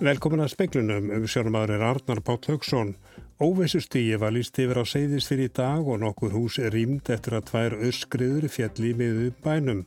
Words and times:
Velkomin 0.00 0.40
að 0.40 0.54
speiklunum 0.54 1.10
um 1.12 1.24
sjónumadur 1.28 1.74
er 1.76 1.82
Arnar 1.84 2.22
Páll 2.24 2.46
Haugsson. 2.48 2.94
Óvissustígi 3.36 4.16
var 4.16 4.32
líst 4.32 4.56
yfir 4.56 4.80
á 4.80 4.84
seyðis 4.88 5.26
fyrir 5.28 5.50
dag 5.52 5.84
og 5.84 6.00
nokkur 6.00 6.32
hús 6.32 6.56
er 6.56 6.72
rýmd 6.72 7.10
eftir 7.12 7.36
að 7.36 7.50
tvær 7.50 7.76
öskriður 7.84 8.46
fjalli 8.48 8.94
miðu 8.96 9.26
bænum. 9.44 9.82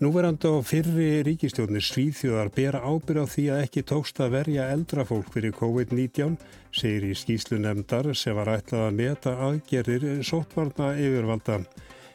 Núverandi 0.00 0.48
á 0.48 0.64
fyrri 0.64 1.10
ríkistjóðni 1.28 1.84
Svíþjóðar 1.84 2.48
bera 2.56 2.80
ábyrð 2.80 3.20
á 3.20 3.26
því 3.34 3.44
að 3.52 3.62
ekki 3.66 3.84
tókst 3.92 4.24
að 4.24 4.32
verja 4.38 4.70
eldra 4.72 5.04
fólk 5.04 5.28
fyrir 5.36 5.52
COVID-19, 5.60 6.40
segir 6.72 7.10
í 7.10 7.12
skýslu 7.12 7.60
nefndar 7.60 8.14
sem 8.16 8.40
var 8.40 8.48
ætlað 8.56 8.86
að 8.86 8.96
meta 9.02 9.36
aðgerðir 9.44 10.24
sótvarna 10.24 10.94
yfirvalda. 10.96 11.60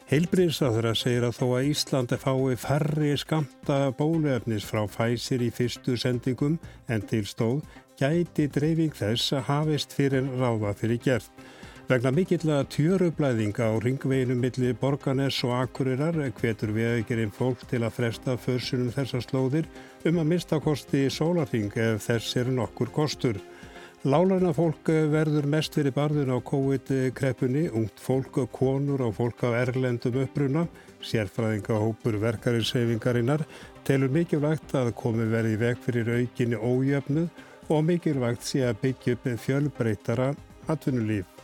Heilbríðsáður 0.06 0.86
að 0.92 0.98
segir 1.00 1.24
að 1.26 1.32
þó 1.34 1.46
að 1.56 1.68
Íslandi 1.72 2.16
fái 2.22 2.56
færri 2.62 3.08
skamta 3.18 3.78
bóluefnis 3.98 4.62
frá 4.62 4.84
fæsir 4.86 5.42
í 5.42 5.48
fyrstu 5.50 5.96
sendingum 5.98 6.60
en 6.86 7.02
til 7.10 7.24
stóð 7.26 7.64
gæti 7.98 8.46
dreifing 8.54 8.94
þess 8.94 9.34
að 9.34 9.48
hafist 9.48 9.96
fyrir 9.96 10.28
ráða 10.38 10.76
fyrir 10.78 11.00
gert. 11.02 11.42
Vegna 11.90 12.12
mikill 12.14 12.46
að 12.54 12.68
tjörublæðinga 12.76 13.66
á 13.66 13.74
ringveginu 13.82 14.38
milli 14.38 14.70
Borganes 14.78 15.40
og 15.42 15.56
Akurirar 15.58 16.20
hvetur 16.38 16.70
veðegirinn 16.78 17.34
fólk 17.34 17.66
til 17.66 17.82
að 17.82 17.98
fresta 17.98 18.38
försunum 18.38 18.94
þessar 18.94 19.26
slóðir 19.26 19.66
um 20.06 20.22
að 20.22 20.30
mista 20.36 20.62
kosti 20.62 21.08
sólarting 21.10 21.74
ef 21.74 22.06
þess 22.06 22.38
er 22.38 22.54
nokkur 22.54 22.94
kostur. 22.94 23.42
Lálarna 24.04 24.52
fólk 24.52 24.90
verður 25.10 25.46
mest 25.48 25.74
fyrir 25.74 25.94
barðun 25.96 26.34
á 26.36 26.38
COVID-kreppunni, 26.44 27.64
ungt 27.72 27.98
fólk, 27.98 28.36
konur 28.52 29.00
og 29.06 29.14
fólk 29.16 29.40
á 29.48 29.56
erlendum 29.64 30.18
uppruna, 30.20 30.66
sérfræðingahópur 31.00 32.18
verkarinseyfingarinnar, 32.20 33.46
telur 33.88 34.12
mikilvægt 34.12 34.76
að 34.76 34.92
komi 35.00 35.26
verið 35.32 35.56
veg 35.64 35.80
fyrir 35.86 36.12
aukinni 36.18 36.60
ójöfnuð 36.60 37.72
og 37.72 37.88
mikilvægt 37.88 38.44
sé 38.44 38.66
að 38.68 38.82
byggja 38.84 39.16
upp 39.16 39.32
fjölbreytara 39.46 40.34
atvinnulíf. 40.68 41.35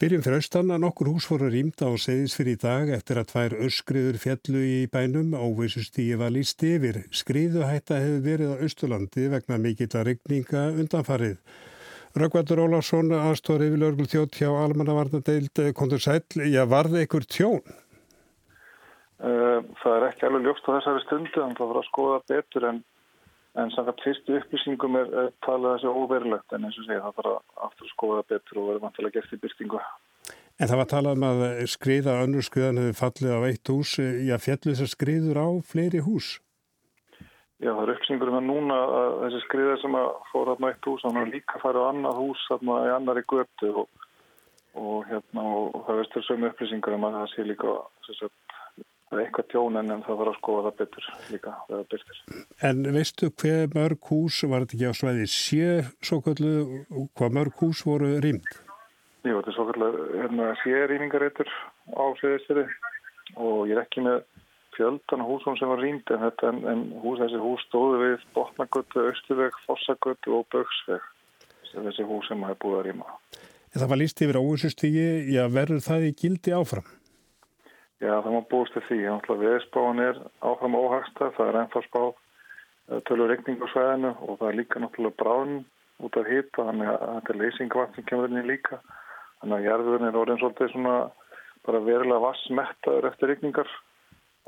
Byrjum 0.00 0.22
fyrir 0.24 0.40
austan 0.40 0.72
að 0.72 0.78
nokkur 0.80 1.10
hús 1.10 1.26
voru 1.28 1.50
rýmda 1.52 1.84
á 1.84 1.92
segðis 2.00 2.32
fyrir 2.32 2.54
í 2.56 2.60
dag 2.62 2.88
eftir 2.96 3.18
að 3.20 3.26
tvær 3.34 3.54
öskriður 3.66 4.16
fjallu 4.22 4.62
í 4.64 4.78
bænum 4.88 5.34
óvissustígi 5.36 6.14
var 6.16 6.32
líst 6.32 6.64
yfir. 6.64 7.02
Skriðuhætta 7.12 7.98
hefur 8.00 8.22
verið 8.24 8.54
á 8.56 8.62
Östurlandi 8.64 9.26
vegna 9.28 9.58
mikill 9.60 9.90
að 9.92 10.06
regninga 10.08 10.62
undanfarið. 10.72 11.36
Röggvaldur 12.16 12.62
Ólarsson, 12.64 13.12
aðstóri 13.12 13.68
yfir 13.68 13.82
lörgul 13.84 14.08
þjótt 14.08 14.40
hjá 14.40 14.48
Almannavarnadeild, 14.48 15.60
kontur 15.76 16.00
sæl, 16.00 16.24
já 16.48 16.64
varði 16.64 17.04
ykkur 17.04 17.28
tjón? 17.28 17.60
Eh, 19.20 19.60
það 19.84 19.98
er 19.98 20.08
ekki 20.08 20.30
alveg 20.30 20.48
ljóst 20.48 20.64
á 20.64 20.70
þessari 20.78 21.04
stundu, 21.04 21.44
en 21.44 21.52
það 21.60 21.74
voru 21.74 21.84
að 21.84 21.90
skoða 21.92 22.22
betur 22.32 22.70
en 22.72 22.80
En 23.58 23.70
samkvæmt 23.74 24.04
fyrstu 24.04 24.36
upplýsingum 24.38 24.96
er, 25.00 25.08
er 25.24 25.32
talað 25.42 25.80
þessi 25.80 25.90
óverulegt 25.90 26.52
en 26.54 26.66
eins 26.68 26.76
og 26.78 26.86
segja 26.86 27.02
það 27.02 27.16
þarf 27.16 27.30
að 27.32 27.64
aftur 27.66 27.86
að 27.88 27.94
skoða 27.94 28.26
betur 28.28 28.60
og 28.60 28.68
verður 28.68 28.84
vantilega 28.84 29.16
gert 29.16 29.34
í 29.34 29.40
byrstingu. 29.42 29.80
En 30.60 30.68
það 30.68 30.80
var 30.80 30.88
talað 30.92 31.18
um 31.18 31.26
að 31.26 31.42
skriða 31.72 32.20
önnur 32.22 32.46
skriðan 32.46 32.78
hefur 32.82 32.98
fallið 33.00 33.34
á 33.34 33.40
eitt 33.48 33.72
hús. 33.72 33.96
Já, 33.98 34.36
fjallu 34.44 34.74
þessar 34.74 34.92
skriður 34.92 35.40
á 35.42 35.48
fleiri 35.66 36.02
hús? 36.06 36.28
Já, 37.60 37.72
það 37.74 37.82
er 37.82 37.92
upplýsingur 37.94 38.30
um 38.30 38.38
að 38.38 38.46
núna 38.46 38.76
að 39.00 39.16
þessi 39.24 39.40
skriðar 39.46 39.80
sem 39.82 39.96
að 39.98 40.06
fóra 40.30 40.54
á 40.54 40.64
eitt 40.70 40.86
hús, 40.86 41.02
þannig 41.02 41.26
að 41.26 41.34
líka 41.34 41.62
farið 41.64 41.82
á 41.82 41.90
annað 41.90 42.20
hús 42.22 42.44
þarna 42.52 42.76
í 42.86 42.92
annari 42.94 43.24
götu 43.34 43.72
og, 43.82 44.06
og, 44.78 44.94
hérna, 45.10 45.48
og 45.58 45.82
það 45.88 46.00
veistur 46.04 46.26
sömu 46.28 46.52
upplýsingur 46.52 46.96
um 46.96 47.08
að 47.08 47.18
það 47.18 47.28
sé 47.34 47.48
líka 47.50 47.74
þess 48.06 48.28
að 48.28 48.32
það 49.10 49.18
er 49.18 49.24
eitthvað 49.24 49.48
tjón 49.50 49.78
en 49.80 50.02
það 50.06 50.18
var 50.20 50.30
að 50.30 50.36
skoða 50.38 50.64
það 50.66 50.76
betur 50.80 51.06
líka 51.32 51.54
það 51.68 51.84
byrtir. 51.92 52.20
En 52.68 52.82
veistu 52.94 53.30
hver 53.42 53.72
mörg 53.74 54.10
hús 54.10 54.40
var 54.46 54.64
þetta 54.64 54.76
ekki 54.78 54.90
á 54.90 55.00
svæði 55.00 55.28
sé 55.34 55.70
svo 55.98 56.20
kallu, 56.24 56.52
hvað 57.18 57.38
mörg 57.38 57.62
hús 57.62 57.82
voru 57.86 58.12
rýmd? 58.22 58.50
Jú, 59.26 59.34
þetta 59.34 59.50
er 59.50 59.56
svo 59.58 59.66
kallu 59.72 59.90
hérna, 60.14 60.52
sé 60.62 60.84
rýmingareitur 60.92 61.50
á 61.90 62.04
sviðisteri 62.20 62.66
og 63.36 63.66
ég 63.68 63.74
er 63.74 63.82
ekki 63.82 64.06
með 64.06 64.22
fjöldan 64.76 65.26
húsum 65.26 65.58
sem 65.58 65.68
var 65.68 65.82
rýmd 65.82 66.14
en, 66.14 66.22
þetta, 66.28 66.52
en, 66.54 66.62
en 66.70 66.84
hús, 67.02 67.18
þessi 67.20 67.42
hús 67.42 67.66
stóðu 67.66 67.98
við 68.04 68.28
Botnagötu, 68.36 69.08
Östuveg, 69.10 69.58
Fossagötu 69.66 70.38
og 70.38 70.46
Bögsveg 70.54 71.02
þessi 71.74 72.06
hús 72.06 72.30
sem 72.30 72.42
hafa 72.46 72.58
búið 72.62 72.78
að 72.78 72.86
rýma. 72.88 73.18
En 73.70 73.82
það 73.82 73.90
var 73.92 74.00
líst 74.00 74.22
yfir 74.24 74.38
óvissustígi, 74.40 75.06
já 75.30 75.44
verður 75.52 75.84
það 75.84 76.06
í 76.08 76.14
gildi 76.18 76.54
áfram? 76.56 76.86
Já, 78.00 78.14
það 78.24 78.32
má 78.32 78.40
búist 78.48 78.72
til 78.72 78.82
því. 78.88 78.98
Viðspáin 79.42 80.00
er 80.00 80.20
áfram 80.40 80.76
óhagsta, 80.78 81.28
það 81.36 81.50
er 81.50 81.58
ennþá 81.60 81.82
spáð 81.84 82.08
eh, 82.14 83.02
tölur 83.08 83.28
regning 83.28 83.60
á 83.60 83.66
sveðinu 83.72 84.14
og 84.24 84.38
það 84.40 84.48
er 84.48 84.58
líka 84.60 84.80
náttúrulega 84.80 85.20
bráðin 85.20 85.58
út 86.00 86.16
af 86.16 86.30
hýta, 86.32 86.64
þannig 86.64 86.88
að 86.88 87.04
þetta 87.10 87.34
er 87.34 87.40
leysingvatn 87.42 87.98
sem 87.98 88.08
kemur 88.08 88.32
inn 88.32 88.40
í 88.40 88.46
líka. 88.48 88.80
Þannig 89.42 89.56
að 89.58 89.68
jærðurinn 89.68 90.08
er 90.08 90.18
orðin 90.22 90.40
svolítið 90.40 90.72
svona 90.72 90.96
bara 91.68 91.84
verilega 91.84 92.24
vassmettaður 92.24 93.10
eftir 93.10 93.32
regningar. 93.34 93.76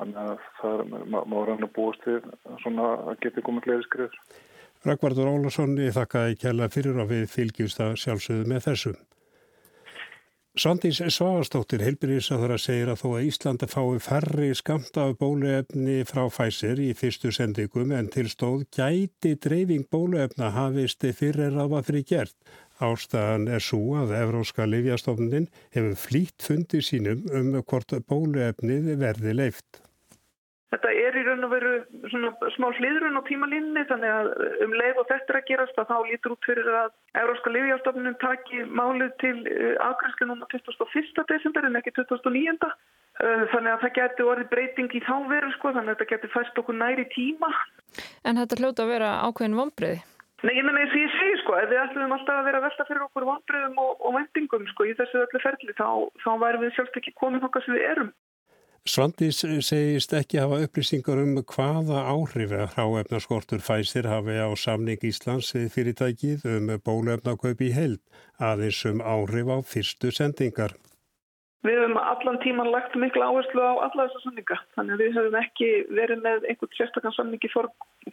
Þannig 0.00 0.20
að 0.22 0.48
það 0.62 0.80
er, 0.80 1.06
má 1.12 1.38
rann 1.44 1.68
að 1.68 1.74
búist 1.76 2.04
til 2.06 2.18
svona 2.64 2.88
að 3.12 3.20
geta 3.26 3.44
komið 3.44 3.68
gleði 3.68 3.88
skriður. 3.90 4.20
Rækvardur 4.82 5.28
Ólarsson, 5.28 5.76
ég 5.78 5.92
þakka 5.94 6.28
ekki 6.32 6.48
hella 6.48 6.72
fyrir 6.72 7.04
og 7.04 7.12
við 7.12 7.28
fylgjumst 7.30 7.84
að 7.84 7.98
sjálfsögðu 8.02 8.48
með 8.50 8.64
þessum. 8.70 8.96
Svandís 10.52 10.98
Svavastóttir 11.00 11.80
heilbyrðisáður 11.80 12.52
að 12.52 12.58
segja 12.60 12.88
að 12.92 12.98
þó 13.00 13.06
að 13.08 13.22
Íslanda 13.24 13.66
fái 13.72 14.00
færri 14.04 14.48
skamt 14.52 14.98
af 15.00 15.14
bóluefni 15.16 16.02
frá 16.04 16.26
Pfizer 16.28 16.76
í 16.76 16.90
fyrstu 16.92 17.30
sendingum 17.32 17.94
en 17.96 18.10
til 18.12 18.26
stóð 18.28 18.66
gæti 18.76 19.32
dreifing 19.40 19.86
bóluefna 19.88 20.50
hafist 20.52 21.06
fyrir 21.16 21.56
var 21.56 21.86
fyrir 21.86 22.04
gert. 22.04 22.36
Ástæðan 22.84 23.48
er 23.48 23.64
svo 23.64 23.96
að 24.02 24.12
Evróska 24.18 24.66
Livjastofnin 24.68 25.48
hefur 25.72 25.96
flýtt 26.04 26.44
fundið 26.44 26.84
sínum 26.84 27.24
um 27.32 27.56
hvort 27.62 27.96
bóluefnið 28.12 28.92
verði 29.00 29.32
leift. 29.38 29.80
Þetta 30.68 30.92
er 30.92 31.16
í 31.16 31.22
raun 31.30 31.48
og 31.48 31.50
veru 31.52 31.72
svona 31.80 32.01
smá 32.54 32.66
hliðrun 32.76 33.18
á 33.18 33.22
tímalínni 33.28 33.84
þannig 33.88 34.12
að 34.12 34.30
um 34.66 34.74
leið 34.78 35.00
og 35.02 35.08
þetta 35.10 35.32
er 35.32 35.38
að 35.38 35.48
gerast 35.50 35.80
að 35.80 35.90
þá 35.92 35.96
lítur 36.08 36.34
út 36.34 36.48
fyrir 36.48 36.70
að 36.80 36.90
Európska 37.22 37.52
Lífjárstofnun 37.54 38.18
taki 38.22 38.64
málið 38.68 39.12
til 39.22 39.34
eh, 39.50 39.74
afgrænslu 39.86 40.28
núna 40.30 40.48
21. 40.52 41.24
desember 41.32 41.68
en 41.68 41.80
ekki 41.80 41.94
29. 41.98 42.70
Eh, 43.20 43.44
þannig 43.52 43.72
að 43.74 43.82
það 43.84 43.96
getur 43.98 44.32
orðið 44.32 44.52
breyting 44.54 44.96
í 44.96 45.04
þá 45.04 45.14
veru 45.28 45.52
sko 45.56 45.74
þannig 45.74 45.92
að 45.92 46.00
þetta 46.00 46.10
getur 46.14 46.34
fæst 46.36 46.62
okkur 46.62 46.78
næri 46.78 47.04
tíma. 47.12 47.52
En 48.24 48.40
þetta 48.40 48.58
hljóta 48.60 48.86
að 48.86 48.92
vera 48.94 49.12
ákveðin 49.28 49.60
vonbreiði? 49.60 50.02
Nei, 50.42 50.56
ég 50.56 50.64
menna 50.66 50.80
eins 50.82 50.94
og 50.96 50.98
ég 50.98 51.12
segi 51.14 51.34
sko, 51.38 51.54
ef 51.54 51.68
við 51.70 51.78
ætlum 51.84 52.12
alltaf 52.16 52.40
að 52.40 52.46
vera 52.48 52.58
að 52.58 52.64
velta 52.66 52.86
fyrir 52.88 53.04
okkur 53.04 53.26
vonbreiðum 53.28 53.76
og, 53.78 53.92
og 54.02 54.16
vendingum 54.16 54.64
sko 54.72 54.88
í 54.88 54.94
þessu 54.98 55.20
öllu 55.22 55.40
ferli 55.44 55.74
þá, 55.78 55.86
þá 56.24 56.30
værum 56.42 56.64
við 56.64 56.72
sjálfst 56.74 56.98
ekki 56.98 57.12
komið 57.20 57.46
okkar 57.46 57.62
sem 57.62 57.76
við 57.76 57.84
erum. 57.92 58.10
Svandís 58.82 59.44
segist 59.62 60.10
ekki 60.18 60.40
hafa 60.42 60.56
upplýsingar 60.64 61.20
um 61.22 61.36
hvaða 61.38 62.00
áhrif 62.02 62.50
að 62.50 62.72
hráefnarskortur 62.74 63.60
fæsir 63.62 64.08
hafi 64.10 64.34
á 64.42 64.50
samning 64.58 65.04
Íslands 65.06 65.52
við 65.54 65.68
fyrirtækið 65.70 66.46
um 66.50 66.72
bólefnakaup 66.82 67.60
í 67.62 67.68
held 67.76 68.00
aðeins 68.42 68.80
um 68.90 68.98
áhrif 68.98 69.52
á 69.54 69.58
fyrstu 69.62 70.10
sendingar. 70.10 70.74
Við 71.62 71.78
höfum 71.78 71.94
allan 72.02 72.40
tíman 72.42 72.72
lagt 72.74 72.96
miklu 72.98 73.22
áherslu 73.22 73.62
á 73.62 73.86
alla 73.86 74.08
þessa 74.08 74.22
samninga 74.24 74.58
þannig 74.74 74.96
að 74.96 75.04
við 75.04 75.14
höfum 75.20 75.36
ekki 75.44 75.68
verið 76.00 76.24
með 76.24 76.48
einhvern 76.50 76.74
sérstaklega 76.74 77.14
samningi 77.20 77.50
for, 77.52 77.68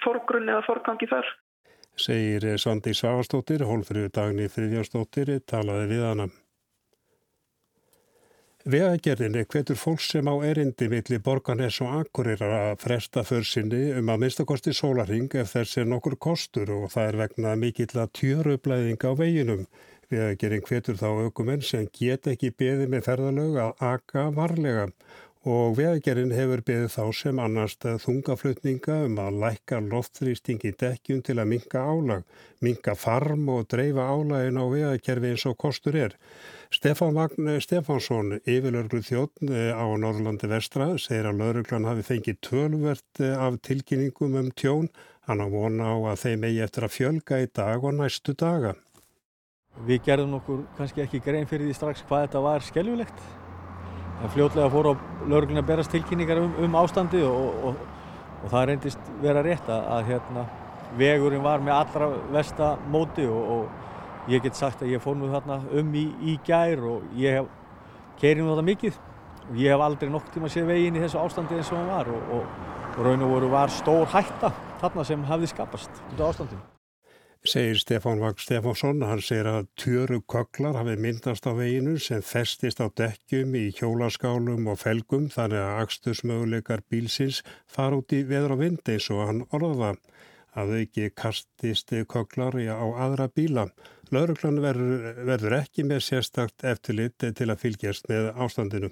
forgrunni 0.05 0.53
eða 0.53 0.67
forgangi 0.67 1.09
þar. 1.09 1.31
Segir 1.97 2.45
Svandís 2.61 3.01
Svavastóttir, 3.01 3.65
hólfrið 3.65 4.11
dagni 4.13 4.45
Friðjárstóttir, 4.53 5.33
talaði 5.49 5.89
við 5.95 6.05
hana. 6.11 6.29
Vegagerðinni 8.69 9.47
hvetur 9.49 9.77
fólk 9.81 10.01
sem 10.05 10.27
á 10.29 10.35
erindi 10.45 10.85
millir 10.91 11.21
Borgarnes 11.25 11.79
og 11.81 11.93
Akurir 12.03 12.41
að 12.45 12.75
fresta 12.83 13.23
försinni 13.25 13.95
um 13.97 14.11
að 14.13 14.19
minnstakosti 14.21 14.75
sólaring 14.77 15.25
ef 15.41 15.55
þess 15.55 15.79
er 15.81 15.87
nokkur 15.89 16.19
kostur 16.21 16.69
og 16.75 16.91
það 16.93 17.07
er 17.07 17.17
vegna 17.23 17.53
mikill 17.57 17.95
að 17.97 18.11
tjörublæðing 18.19 19.01
á 19.01 19.11
veginum. 19.17 19.63
Vegagerðin 20.13 20.67
hvetur 20.67 20.99
þá 21.01 21.07
aukumenn 21.09 21.65
sem 21.65 21.87
get 21.97 22.29
ekki 22.29 22.51
beði 22.61 22.85
með 22.93 23.07
ferðalög 23.07 23.57
að 23.63 23.83
aka 23.89 24.27
varlega 24.37 24.85
og 25.49 25.77
vegagerinn 25.77 26.33
hefur 26.35 26.61
beðið 26.65 26.91
þá 26.93 27.03
sem 27.17 27.39
annarst 27.41 27.85
þungaflutninga 28.03 28.99
um 29.07 29.15
að 29.23 29.39
lækka 29.41 29.79
loftþrýsting 29.87 30.61
í 30.69 30.71
dekkjum 30.77 31.23
til 31.25 31.35
að 31.41 31.49
minka 31.53 31.81
álag, 31.81 32.27
minka 32.61 32.93
farm 32.99 33.47
og 33.49 33.65
dreifa 33.71 34.05
álagin 34.11 34.59
á 34.61 34.65
vegakerfi 34.69 35.31
eins 35.33 35.47
og 35.49 35.57
kostur 35.57 35.97
er. 35.97 36.13
Stefán 36.69 37.15
Magn 37.17 37.49
Stefánsson, 37.65 38.37
yfirlörglu 38.45 39.01
þjóttn 39.01 39.49
eh, 39.49 39.73
á 39.73 39.85
Norrlandi 39.97 40.51
vestra, 40.51 40.91
segir 41.01 41.31
að 41.31 41.41
lauruglan 41.41 41.89
hafi 41.89 42.05
fengið 42.11 42.39
tölvert 42.45 43.23
eh, 43.23 43.33
af 43.33 43.57
tilkynningum 43.65 44.37
um 44.37 44.53
tjón. 44.53 44.93
Hann 45.25 45.41
á 45.41 45.47
vona 45.49 45.89
á 45.89 46.13
að 46.13 46.23
þeim 46.27 46.45
eigi 46.45 46.63
eftir 46.67 46.85
að 46.85 46.95
fjölga 46.99 47.41
í 47.41 47.49
dag 47.49 47.83
og 47.83 47.97
næstu 47.97 48.37
daga. 48.37 48.77
Við 49.87 50.05
gerðum 50.05 50.39
okkur 50.43 50.65
kannski 50.77 51.05
ekki 51.05 51.23
grein 51.25 51.49
fyrir 51.49 51.69
því 51.69 51.77
strax 51.77 52.05
hvað 52.05 52.27
þetta 52.27 52.45
var 52.45 52.65
skelvilegt 52.65 53.29
en 54.19 54.31
fljótlega 54.33 54.69
fór 54.71 54.91
á 54.91 54.93
laurugluna 55.27 55.63
að 55.63 55.69
berast 55.69 55.93
tilkynningar 55.93 56.41
um, 56.41 56.55
um 56.65 56.79
ástandi 56.81 57.21
og, 57.23 57.67
og, 57.69 57.83
og 58.43 58.47
það 58.51 58.65
reyndist 58.69 59.11
vera 59.23 59.43
rétt 59.45 59.69
að, 59.71 59.85
að 59.95 60.09
hérna, 60.13 60.45
vegurinn 60.99 61.45
var 61.45 61.63
með 61.63 61.77
allra 61.77 62.09
vesta 62.33 62.71
móti 62.91 63.27
og, 63.29 63.53
og 63.55 64.31
ég 64.31 64.43
get 64.43 64.57
sagt 64.59 64.83
að 64.83 64.95
ég 64.95 65.03
fór 65.03 65.17
nú 65.19 65.29
þarna 65.31 65.61
um 65.79 65.93
í, 65.95 66.07
í 66.21 66.39
gær 66.45 66.83
og 66.91 67.13
ég 67.19 67.39
hef 67.39 67.53
keirið 68.19 68.43
nú 68.43 68.55
þetta 68.55 68.67
mikið. 68.71 69.05
Og 69.49 69.57
ég 69.57 69.73
hef 69.73 69.81
aldrei 69.81 70.11
nokk 70.13 70.27
tíma 70.33 70.49
séð 70.51 70.67
veginn 70.69 70.99
í 70.99 71.05
þessu 71.05 71.21
ástandi 71.23 71.57
eins 71.57 71.71
og 71.73 71.79
hann 71.79 71.93
var 71.93 72.11
og, 72.13 72.43
raun 72.99 73.23
og 73.25 73.37
voru 73.37 73.53
var 73.53 73.73
stór 73.73 74.09
hætta 74.13 74.51
þarna 74.81 75.07
sem 75.07 75.23
hafði 75.31 75.53
skapast. 75.55 76.03
Út 76.11 76.21
á 76.21 76.29
ástandinu 76.29 76.78
segir 77.45 77.79
Stefán 77.79 78.19
Vagn 78.19 78.39
Stefánsson. 78.39 79.03
Hann 79.07 79.21
segir 79.23 79.47
að 79.47 79.67
tjöru 79.79 80.19
köklar 80.27 80.75
hafi 80.75 80.95
myndast 80.99 81.47
á 81.47 81.55
veginu 81.55 81.97
sem 81.99 82.21
festist 82.21 82.81
á 82.83 82.91
dekkjum 82.91 83.55
í 83.55 83.69
hjólaskálum 83.77 84.67
og 84.67 84.79
felgum 84.83 85.29
þannig 85.31 85.63
að 85.63 85.83
axtursmöguleikar 85.85 86.83
bílsins 86.91 87.41
fara 87.67 88.01
út 88.01 88.13
í 88.13 88.23
veður 88.27 88.57
og 88.57 88.63
vind 88.63 88.91
eins 88.91 89.09
og 89.13 89.25
hann 89.25 89.45
orða 89.55 89.95
að 90.57 90.73
þau 90.73 90.79
ekki 90.83 91.11
kastist 91.15 91.93
köklar 92.11 92.57
á 92.59 92.87
aðra 93.07 93.29
bíla. 93.31 93.69
Lauruglan 94.11 94.61
verður, 94.61 95.23
verður 95.23 95.59
ekki 95.61 95.85
með 95.85 96.01
sérstakt 96.07 96.65
eftirlit 96.65 97.21
til 97.21 97.49
að 97.49 97.61
fylgjast 97.61 98.09
með 98.09 98.33
ástandinu. 98.35 98.89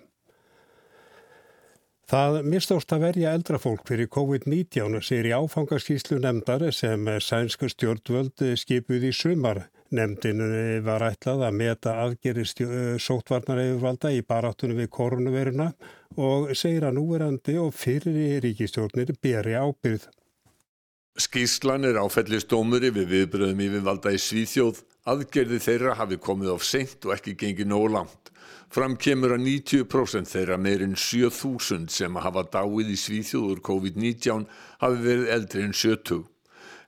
Það 2.07 2.37
mistóst 2.47 2.93
að 2.95 3.01
verja 3.03 3.31
eldrafólk 3.35 3.81
fyrir 3.89 4.07
COVID-19 4.15 5.01
sér 5.03 5.27
í 5.27 5.33
áfangaskíslu 5.35 6.21
nefndar 6.23 6.63
sem 6.71 7.01
sænsku 7.19 7.67
stjórnvöld 7.67 8.43
skipuð 8.61 9.09
í 9.09 9.11
sumar. 9.11 9.65
Nefndin 9.91 10.39
var 10.85 11.03
ætlað 11.03 11.43
að 11.49 11.57
meta 11.59 11.97
aðgerri 12.05 12.45
sótvarnareifvalda 13.03 14.13
í 14.15 14.21
baráttunum 14.23 14.79
við 14.79 14.87
koronaviruna 14.95 15.73
og 16.15 16.53
segir 16.55 16.87
að 16.87 16.95
núverandi 17.01 17.57
og 17.59 17.75
fyrir 17.75 18.39
ríkistjórnir 18.45 19.11
beri 19.19 19.59
ábyrð. 19.59 20.07
Skíslan 21.19 21.89
er 21.89 21.99
áfellistómur 21.99 22.87
yfir 22.87 23.11
viðbröðum 23.11 23.65
yfirvalda 23.67 24.15
í 24.15 24.23
Svíþjóð. 24.23 24.79
Aðgerði 25.11 25.59
þeirra 25.59 25.99
hafi 25.99 26.23
komið 26.23 26.55
of 26.55 26.63
seint 26.63 27.03
og 27.03 27.17
ekki 27.19 27.35
gengið 27.35 27.71
nóg 27.73 27.91
langt. 27.91 28.31
Fram 28.67 28.97
kemur 28.99 29.31
að 29.31 29.45
90% 29.45 30.27
þeirra 30.27 30.57
meirinn 30.59 30.97
7000 30.99 31.87
sem 31.93 32.17
hafa 32.19 32.43
dáið 32.51 32.91
í 32.91 32.97
Svíþjóður 32.99 33.61
COVID-19 33.63 34.43
hafi 34.81 34.99
verið 35.05 35.31
eldri 35.37 35.63
en 35.63 35.75
70. 35.75 36.25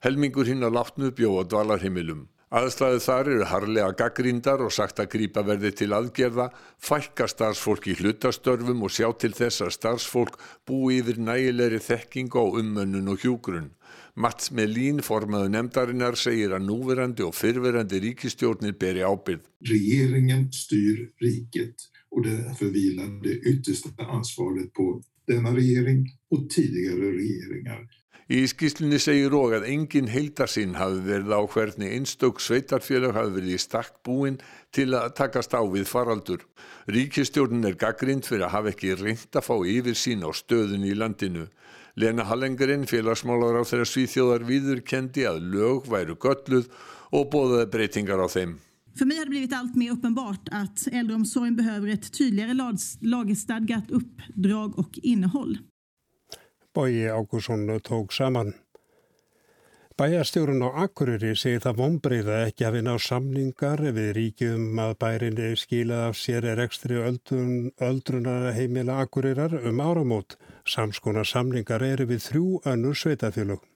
Helmingur 0.04 0.50
hinn 0.50 0.66
að 0.68 0.76
látnu 0.76 1.12
bjóða 1.16 1.46
dvalarheimilum. 1.54 2.28
Aðstæðu 2.50 3.02
þar 3.06 3.28
eru 3.30 3.46
harlega 3.46 3.90
gaggrindar 3.94 4.62
og 4.66 4.72
sagt 4.74 4.98
að 4.98 5.12
grípa 5.14 5.44
verði 5.46 5.70
til 5.84 5.92
aðgerða, 5.94 6.48
fælka 6.82 7.28
starfsfólk 7.30 7.86
í 7.92 7.94
hlutastörfum 8.00 8.82
og 8.88 8.94
sjá 8.96 9.06
til 9.22 9.36
þess 9.38 9.62
að 9.62 9.76
starfsfólk 9.76 10.40
búi 10.66 10.98
yfir 10.98 11.22
nægilegri 11.22 11.78
þekking 11.86 12.34
á 12.34 12.44
ummönnun 12.62 13.14
og 13.14 13.22
hjúgrunn. 13.22 13.70
Mats 14.18 14.50
Melín, 14.50 15.04
formaðu 15.06 15.52
nefndarinnar, 15.54 16.18
segir 16.18 16.56
að 16.58 16.66
núverandi 16.66 17.24
og 17.28 17.38
fyrverandi 17.38 18.02
ríkistjórnir 18.08 18.74
beri 18.82 19.06
ábyrð. 19.06 19.46
Regeringen 19.70 20.50
styr 20.50 21.06
riket 21.22 21.86
og 22.10 22.26
därför 22.26 22.74
vilar 22.74 23.14
det 23.22 23.38
yttersta 23.46 23.94
ansvaret 24.10 24.74
på 24.74 25.04
denna 25.28 25.54
regering 25.54 26.08
og 26.34 26.50
tidigare 26.50 27.14
regeringar. 27.14 27.86
Í 28.30 28.44
skýslunni 28.46 29.00
segir 29.02 29.34
og 29.34 29.56
að 29.58 29.64
engin 29.72 30.12
heildarsinn 30.14 30.76
hafi 30.78 31.00
verið 31.02 31.32
á 31.34 31.42
hvernig 31.50 31.94
einstök 31.96 32.38
sveitarfélag 32.46 33.16
hafi 33.18 33.32
verið 33.40 33.56
í 33.56 33.62
stakk 33.64 33.96
búin 34.06 34.36
til 34.70 34.92
að 34.94 35.16
takast 35.18 35.56
á 35.58 35.66
við 35.66 35.88
faraldur. 35.90 36.44
Ríkistjórnin 36.94 37.66
er 37.66 37.80
gaggrind 37.82 38.30
fyrir 38.30 38.46
að 38.46 38.54
hafa 38.54 38.70
ekki 38.76 38.94
reynd 39.00 39.34
að 39.34 39.48
fá 39.48 39.56
yfir 39.72 39.98
sín 39.98 40.22
á 40.22 40.30
stöðun 40.30 40.86
í 40.86 40.94
landinu. 40.94 41.48
Lena 41.98 42.28
Hallengren, 42.30 42.86
félagsmálar 42.86 43.58
á 43.58 43.66
þeirra 43.66 43.90
svíþjóðar 43.90 44.46
viður 44.46 44.84
kendi 44.86 45.26
að 45.26 45.42
lög 45.50 45.90
væru 45.90 46.14
gölluð 46.22 46.70
og 47.10 47.26
bóðaði 47.34 47.72
breytingar 47.74 48.22
á 48.22 48.30
þeim. 48.30 48.60
För 48.94 49.10
mig 49.10 49.18
har 49.18 49.26
det 49.26 49.34
blivit 49.34 49.58
allt 49.58 49.76
mer 49.76 49.92
uppenbart 49.98 50.50
att 50.52 50.88
äldreomsorgen 50.92 51.56
behöver 51.56 51.88
ett 51.88 52.14
tydligare 52.14 52.54
lag, 52.54 52.78
lagstadgat 53.02 53.92
uppdrag 53.92 54.80
och 54.80 55.00
innehåll. 55.02 55.58
Bói 56.80 57.08
Ágússon 57.08 57.82
tók 57.82 58.12
saman. 58.12 58.56
Bæjarstjórun 59.96 60.64
á 60.64 60.70
Akureyri 60.84 61.34
segir 61.36 61.60
það 61.66 61.80
vonbreiða 61.82 62.38
ekki 62.46 62.68
að 62.68 62.76
vinna 62.78 62.94
á 62.96 62.98
samningar 63.04 63.84
við 63.98 64.08
ríkjum 64.18 64.80
að 64.80 64.94
bærin 65.04 65.42
skilað 65.60 66.06
af 66.08 66.16
sér 66.22 66.48
rekstri 66.56 67.02
öldrun, 67.10 67.74
öldrunar 67.84 68.54
heimila 68.56 69.02
Akureyrar 69.04 69.60
um 69.60 69.84
áramót. 69.84 70.38
Samskona 70.64 71.28
samningar 71.28 71.84
eru 71.84 72.08
við 72.14 72.24
þrjú 72.30 72.62
önnur 72.64 72.96
sveitafélög. 72.96 73.69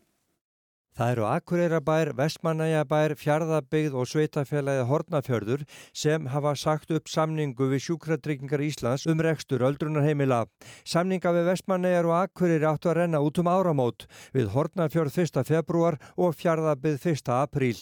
Það 0.94 1.12
eru 1.12 1.24
Akureyrabær, 1.26 2.10
Vestmannæjabær, 2.14 3.16
Fjarðabyggð 3.18 3.96
og 3.98 4.10
Sveitafélagið 4.12 4.84
Hortnafjörður 4.92 5.62
sem 5.90 6.28
hafa 6.30 6.52
sagt 6.54 6.92
upp 6.94 7.08
samningu 7.10 7.66
við 7.72 7.88
sjúkratryggingar 7.88 8.62
Íslands 8.62 9.08
um 9.10 9.24
rekstur 9.26 9.66
öldrunarheimila. 9.66 10.44
Samninga 10.86 11.32
við 11.34 11.48
Vestmannæjar 11.50 12.06
og 12.12 12.14
Akureyri 12.20 12.68
áttu 12.70 12.92
að 12.92 13.00
renna 13.00 13.22
út 13.26 13.42
um 13.42 13.50
áramót 13.50 14.06
við 14.36 14.52
Hortnafjörð 14.54 15.18
1. 15.24 15.40
februar 15.50 15.98
og 16.14 16.38
Fjarðabyggð 16.38 17.08
1. 17.16 17.32
apríl. 17.40 17.80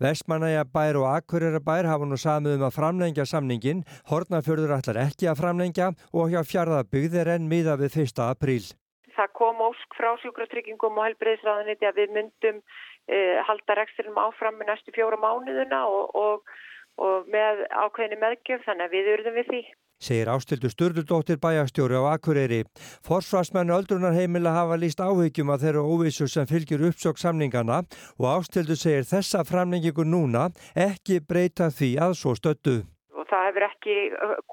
Vestmannæjabær 0.00 1.00
og 1.02 1.10
Akureyrabær 1.18 1.90
hafa 1.90 2.08
nú 2.08 2.16
samið 2.16 2.56
um 2.56 2.64
að 2.70 2.78
framlengja 2.78 3.28
samningin, 3.28 3.84
Hortnafjörður 4.08 4.78
ætlar 4.78 5.02
ekki 5.04 5.28
að 5.28 5.42
framlengja 5.42 5.90
og 6.16 6.32
hjá 6.32 6.40
Fjarðabyggð 6.48 7.20
er 7.20 7.32
enn 7.36 7.52
miða 7.52 7.76
við 7.76 8.00
1. 8.06 8.24
apríl 8.24 8.72
það 9.16 9.32
kom 9.38 9.62
ósk 9.68 9.96
frá 9.98 10.10
sjúkratryggingum 10.22 10.98
og 10.98 11.08
helbreyðsraðaniti 11.08 11.88
að 11.88 12.00
við 12.02 12.18
myndum 12.18 12.60
uh, 12.60 13.38
halda 13.48 13.78
reksturinnum 13.80 14.20
áfram 14.26 14.58
með 14.58 14.72
næstu 14.72 14.94
fjóra 14.96 15.20
mánuðuna 15.20 15.84
og, 15.86 16.14
og, 16.18 16.52
og 17.02 17.32
með 17.32 17.64
ákveðinu 17.70 18.20
meðgjöf 18.22 18.68
þannig 18.68 18.88
að 18.88 18.94
við 18.98 19.10
urðum 19.16 19.40
við 19.40 19.50
því. 19.52 19.64
Segir 20.04 20.28
ástildu 20.28 20.68
Sturldóttir 20.68 21.38
bæjastjóri 21.40 21.96
á 21.96 22.04
Akureyri. 22.12 22.64
Forsvarsmenn 23.06 23.70
öldrunarheimila 23.72 24.52
hafa 24.52 24.76
líst 24.76 25.00
áhyggjum 25.00 25.52
að 25.54 25.62
þeirra 25.64 25.84
óvissu 25.86 26.26
sem 26.28 26.48
fylgir 26.50 26.82
uppsökk 26.88 27.20
samningana 27.22 27.78
og 28.18 28.26
ástildu 28.32 28.76
segir 28.76 29.06
þessa 29.08 29.44
framlengingu 29.48 30.04
núna 30.04 30.48
ekki 30.74 31.20
breyta 31.28 31.70
því 31.70 31.94
að 32.08 32.18
svo 32.20 32.34
stöttu. 32.36 32.82
Og 33.14 33.30
það 33.30 33.46
hefur 33.48 33.68
ekki 33.70 33.96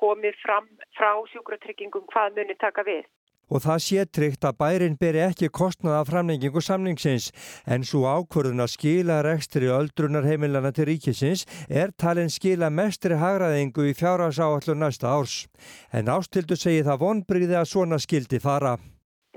komið 0.04 0.38
fram 0.46 0.70
frá 0.96 1.12
sjúkratryggingum 1.34 2.06
hvað 2.14 2.38
muni 2.38 2.56
taka 2.62 2.86
við 2.88 3.04
og 3.52 3.64
það 3.66 3.82
sé 3.86 4.06
tryggt 4.08 4.48
að 4.48 4.58
bærin 4.64 4.98
beri 5.02 5.22
ekki 5.28 5.52
kostnað 5.52 5.98
af 6.00 6.12
framlengingu 6.12 6.64
samningsins 6.64 7.32
en 7.68 7.84
svo 7.88 8.08
ákvörðun 8.08 8.64
að 8.64 8.74
skila 8.76 9.20
rekstri 9.28 9.68
öldrunarheimilana 9.76 10.72
til 10.76 10.88
ríkisins 10.90 11.44
er 11.68 11.92
talin 12.04 12.32
skila 12.32 12.72
mestri 12.72 13.20
hagraðingu 13.20 13.90
í 13.92 13.98
fjárhásáallu 14.00 14.78
næsta 14.80 15.12
árs. 15.12 15.46
En 15.92 16.10
ástildu 16.10 16.56
segi 16.56 16.88
það 16.88 17.04
vonbríði 17.04 17.60
að 17.60 17.70
svona 17.74 18.00
skildi 18.00 18.40
fara. 18.40 18.78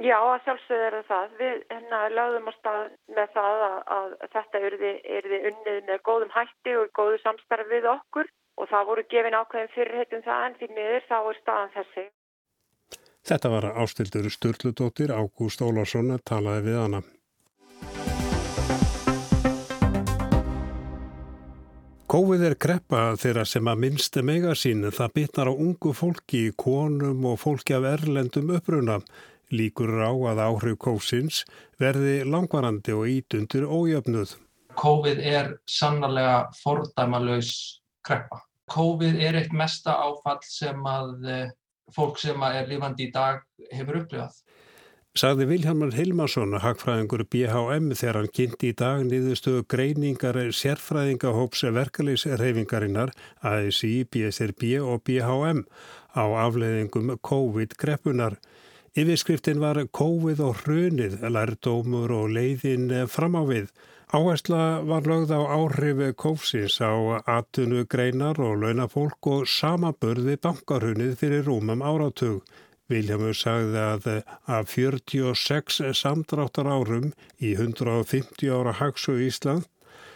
Já, 0.03 0.19
að 0.19 0.41
sjálfsögðu 0.45 0.87
er 0.89 0.97
það. 1.09 1.35
Við 1.39 1.59
hérna 1.71 1.99
lögðum 2.11 2.49
á 2.51 2.53
stað 2.57 2.81
með 3.15 3.29
það 3.37 3.61
að, 3.67 3.77
að 3.97 4.09
þetta 4.33 4.63
yrði 4.69 5.39
unnið 5.51 5.79
með 5.91 6.03
góðum 6.09 6.35
hætti 6.35 6.75
og 6.81 6.91
góðu 6.99 7.21
samstarfi 7.23 7.71
við 7.71 7.87
okkur 7.93 8.31
og 8.59 8.69
það 8.71 8.91
voru 8.91 9.05
gefin 9.13 9.39
ákveðin 9.39 9.73
fyrirheitum 9.75 10.27
það 10.27 10.47
en 10.49 10.59
því 10.59 10.69
miður 10.75 11.07
þá 11.09 11.17
er 11.21 11.41
staðan 11.41 11.75
þessi. 11.77 12.05
Þetta 13.25 13.49
var 13.49 13.65
ástildur 13.81 14.27
Sturldudóttir, 14.29 15.09
Ágúst 15.09 15.63
Ólarsson 15.65 16.13
talaði 16.29 16.67
við 16.67 16.75
hana. 16.77 16.99
COVID 22.15 22.45
er 22.45 22.55
greppa 22.61 23.01
þeirra 23.17 23.47
sem 23.49 23.71
að 23.73 23.81
minnst 23.81 24.21
mega 24.21 24.53
sín. 24.53 24.85
Það 24.93 25.15
bitnar 25.17 25.49
á 25.49 25.55
ungu 25.57 25.95
fólki, 25.97 26.43
konum 26.53 27.25
og 27.33 27.41
fólki 27.41 27.73
af 27.73 27.89
erlendum 27.95 28.53
uppruna. 28.59 29.01
Líkur 29.49 29.97
á 30.05 30.13
að 30.13 30.45
áhrif 30.45 30.79
kósins 30.85 31.41
verði 31.81 32.21
langvarandi 32.29 32.93
og 32.93 33.09
ítundur 33.09 33.65
ójöfnuð. 33.65 34.37
COVID 34.77 35.25
er 35.25 35.55
sannarlega 35.65 36.51
fordæmalauðs 36.61 37.81
greppa. 38.05 38.45
COVID 38.69 39.17
er 39.17 39.41
eitt 39.41 39.57
mesta 39.57 39.97
áfall 39.97 40.45
sem 40.45 40.85
að 40.85 41.25
fólk 41.93 42.19
sem 42.23 42.43
er 42.49 42.69
lifandi 42.71 43.09
í 43.09 43.13
dag 43.13 43.43
hefur 43.73 44.03
upplifað. 44.03 44.41
Sagði 45.15 45.45
Vilhelmar 45.47 45.93
Hilmarsson, 45.95 46.57
hagfræðingur 46.59 47.23
BHM, 47.31 47.93
þegar 47.95 48.17
hann 48.19 48.33
kynnti 48.35 48.73
í 48.73 48.75
dag 48.75 49.05
niðurstöðu 49.07 49.61
greiningar 49.71 50.41
sérfræðingahóps 50.59 51.63
verkefliðsreyfingarinnar 51.77 53.13
ASI, 53.47 53.93
BSRB 54.11 54.73
og 54.83 55.05
BHM 55.07 55.63
á 56.19 56.25
afleiðingum 56.49 57.15
COVID-greppunar. 57.23 58.41
Yfirskriftin 58.99 59.63
var 59.63 59.79
COVID 59.95 60.43
og 60.43 60.65
hrunið, 60.65 61.21
lærdómur 61.31 62.11
og 62.19 62.35
leiðin 62.35 62.91
fram 63.07 63.39
á 63.39 63.47
við. 63.47 63.71
Áhersla 64.15 64.85
var 64.87 65.03
lögð 65.11 65.33
á 65.35 65.43
áhrifu 65.43 66.13
kófsins 66.15 66.77
á 66.79 66.95
atunu 67.27 67.81
greinar 67.91 68.39
og 68.39 68.61
launafólk 68.63 69.27
og 69.27 69.49
samaburði 69.51 70.37
bankarhunnið 70.45 71.17
fyrir 71.19 71.43
rúmum 71.49 71.83
áratug. 71.83 72.45
Viljámur 72.87 73.35
sagði 73.35 73.81
að 73.83 74.07
af 74.47 74.71
46 74.71 75.81
samdráttar 75.99 76.71
árum 76.71 77.11
í 77.43 77.57
150 77.59 78.55
ára 78.55 78.77
hagsug 78.79 79.19
Ísland 79.19 79.67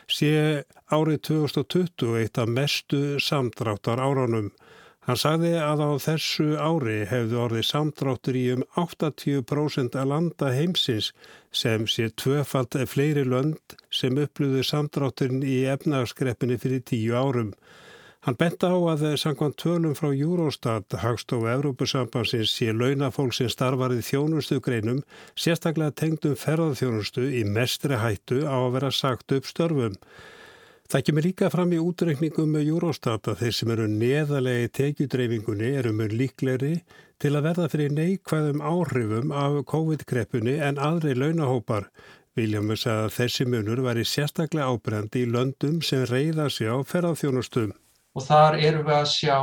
sé 0.06 0.62
árið 0.94 1.18
2020 1.32 2.14
eitt 2.22 2.38
af 2.38 2.54
mestu 2.54 3.02
samdráttar 3.18 3.98
árunum. 3.98 4.52
Hann 5.08 5.16
sagði 5.16 5.54
að 5.56 5.80
á 5.88 5.90
þessu 6.04 6.46
ári 6.60 6.98
hefðu 7.08 7.38
orðið 7.40 7.62
samdráttur 7.64 8.36
í 8.36 8.42
um 8.52 8.64
80% 8.76 9.96
að 9.96 10.10
landa 10.10 10.50
heimsins 10.52 11.14
sem 11.48 11.86
sé 11.88 12.10
tvöfald 12.12 12.76
fleiri 12.92 13.22
lönd 13.24 13.78
sem 13.88 14.20
upplöðu 14.20 14.66
samdrátturinn 14.68 15.40
í 15.48 15.62
efnagskreppinni 15.72 16.60
fyrir 16.60 16.84
tíu 16.92 17.16
árum. 17.16 17.54
Hann 18.28 18.36
bent 18.36 18.60
á 18.68 18.76
að 18.76 19.06
sangvann 19.16 19.56
tölum 19.56 19.96
frá 19.96 20.10
Eurostat, 20.12 20.92
Hagstofu 21.00 21.48
Evrópusambansins 21.54 22.52
sé 22.52 22.74
launafólk 22.76 23.32
sem 23.32 23.48
starfarið 23.48 24.04
þjónustu 24.10 24.60
greinum, 24.60 25.00
sérstaklega 25.32 25.96
tengdum 26.02 26.36
ferðarþjónustu 26.36 27.30
í 27.32 27.46
mestri 27.48 27.96
hættu 27.96 28.42
á 28.44 28.60
að 28.60 28.74
vera 28.76 28.92
sagt 28.92 29.32
upp 29.32 29.48
störfum. 29.48 29.96
Það 30.88 31.02
kemur 31.04 31.24
líka 31.26 31.48
fram 31.52 31.72
í 31.76 31.78
útreikningum 31.84 32.54
með 32.54 32.68
Eurostat 32.72 33.28
að 33.28 33.42
þeir 33.42 33.56
sem 33.56 33.72
eru 33.74 33.88
neðalegi 33.92 34.68
tekjudreyfingunni 34.78 35.72
eru 35.76 35.90
mjög 35.92 36.14
líkleri 36.16 36.70
til 37.20 37.32
að 37.36 37.44
verða 37.44 37.66
fyrir 37.68 37.92
neikvæðum 37.92 38.62
áhrifum 38.64 39.34
af 39.36 39.58
COVID-kreppunni 39.68 40.54
en 40.64 40.80
aðri 40.80 41.12
launahópar. 41.12 41.90
Viljámur 42.40 42.80
sagði 42.80 43.04
að 43.04 43.14
þessi 43.18 43.46
munur 43.52 43.84
væri 43.84 44.06
sérstaklega 44.08 44.70
ábrendi 44.72 45.26
í 45.26 45.28
löndum 45.28 45.82
sem 45.84 46.06
reyða 46.08 46.48
sig 46.48 46.72
á 46.72 46.80
ferðarþjónustum 46.80 47.76
og 48.16 48.24
þar 48.24 48.56
erum 48.56 48.88
við 48.88 48.96
að 48.96 49.10
sjá 49.12 49.38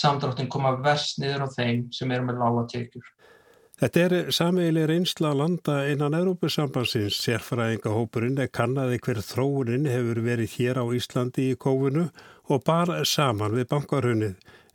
samdráttin 0.00 0.48
koma 0.48 0.72
verst 0.80 1.20
niður 1.20 1.44
á 1.44 1.48
þeim 1.60 1.90
sem 1.92 2.08
eru 2.08 2.24
með 2.24 2.40
lága 2.40 2.64
tekjur. 2.72 3.04
Þetta 3.80 4.00
er 4.04 4.26
samiðileg 4.36 4.90
reynsla 4.90 5.30
að 5.30 5.38
landa 5.40 5.74
innan 5.88 6.12
Európusambansins. 6.18 7.16
Sérfræðingahópurinn 7.24 8.36
er 8.44 8.50
kannaði 8.52 8.98
hver 9.06 9.22
þróunin 9.24 9.86
hefur 9.88 10.18
verið 10.26 10.56
hér 10.58 10.80
á 10.80 10.84
Íslandi 10.92 11.46
í 11.48 11.56
kófinu 11.56 12.10
og 12.52 12.60
bar 12.66 12.92
saman 13.08 13.56
við 13.56 13.70
bankarhunnið. 13.70 14.34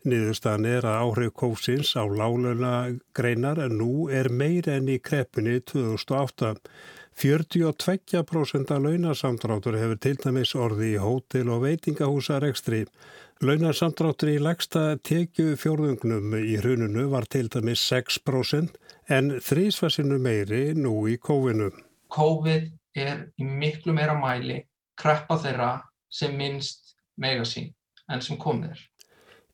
Niðurstaðan 0.09 0.65
er 0.71 0.87
að 0.89 0.97
áhrif 1.03 1.35
kófsins 1.37 1.91
á 1.93 2.01
lálöna 2.01 2.71
greinar 3.13 3.61
en 3.61 3.77
nú 3.77 4.07
er 4.09 4.31
meir 4.33 4.71
enn 4.73 4.89
í 4.89 4.97
kreppunni 4.97 5.59
2008. 5.69 6.55
42% 7.15 8.73
af 8.73 8.81
launasamdráttur 8.81 9.77
hefur 9.79 10.01
til 10.01 10.15
dæmis 10.17 10.55
orði 10.57 10.95
í 10.95 11.03
hótel 11.03 11.53
og 11.53 11.61
veitingahúsarekstri. 11.67 12.81
Launarsamdráttur 13.45 14.33
í 14.33 14.41
legsta 14.41 14.95
tekju 15.05 15.53
fjórðungnum 15.61 16.33
í 16.41 16.57
hrununu 16.57 17.05
var 17.13 17.29
til 17.29 17.53
dæmis 17.53 17.85
6% 17.85 18.81
en 19.09 19.35
þrísfarsinu 19.41 20.17
meiri 20.21 20.73
nú 20.77 20.95
í 21.11 21.17
kófinu. 21.21 21.69
COVID 22.13 22.71
er 22.97 23.27
í 23.37 23.45
miklu 23.45 23.93
meira 23.93 24.15
mæli 24.17 24.61
kreppa 24.99 25.37
þeirra 25.41 25.71
sem 26.09 26.35
minnst 26.37 26.95
megasín 27.19 27.73
enn 28.11 28.21
sem 28.21 28.39
komið 28.39 28.75
er. 28.75 28.83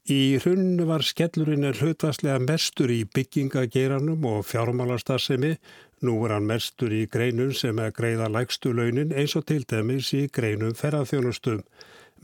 Í 0.09 0.41
hrunnu 0.41 0.87
var 0.89 1.03
skellurinn 1.05 1.67
hlutvarslega 1.77 2.39
mestur 2.41 2.89
í 2.89 3.03
byggingageiranum 3.05 4.25
og 4.25 4.47
fjármálastarsemi. 4.49 5.55
Nú 6.01 6.15
er 6.25 6.33
hann 6.33 6.47
mestur 6.49 6.89
í 6.89 7.03
greinum 7.05 7.51
sem 7.53 7.77
er 7.79 7.93
greiða 7.93 8.31
lægstu 8.33 8.73
launin 8.73 9.13
eins 9.13 9.35
og 9.37 9.45
til 9.51 9.61
dæmis 9.69 10.09
í 10.17 10.25
greinum 10.33 10.73
ferðarþjónustum. 10.79 11.61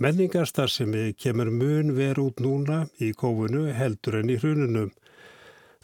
Menningarstarfsemi 0.02 1.14
kemur 1.22 1.52
mun 1.54 1.94
veru 1.98 2.28
út 2.32 2.42
núna 2.42 2.88
í 3.02 3.14
kófunu 3.14 3.68
heldur 3.74 4.20
en 4.24 4.34
í 4.34 4.40
hrununum. 4.42 4.92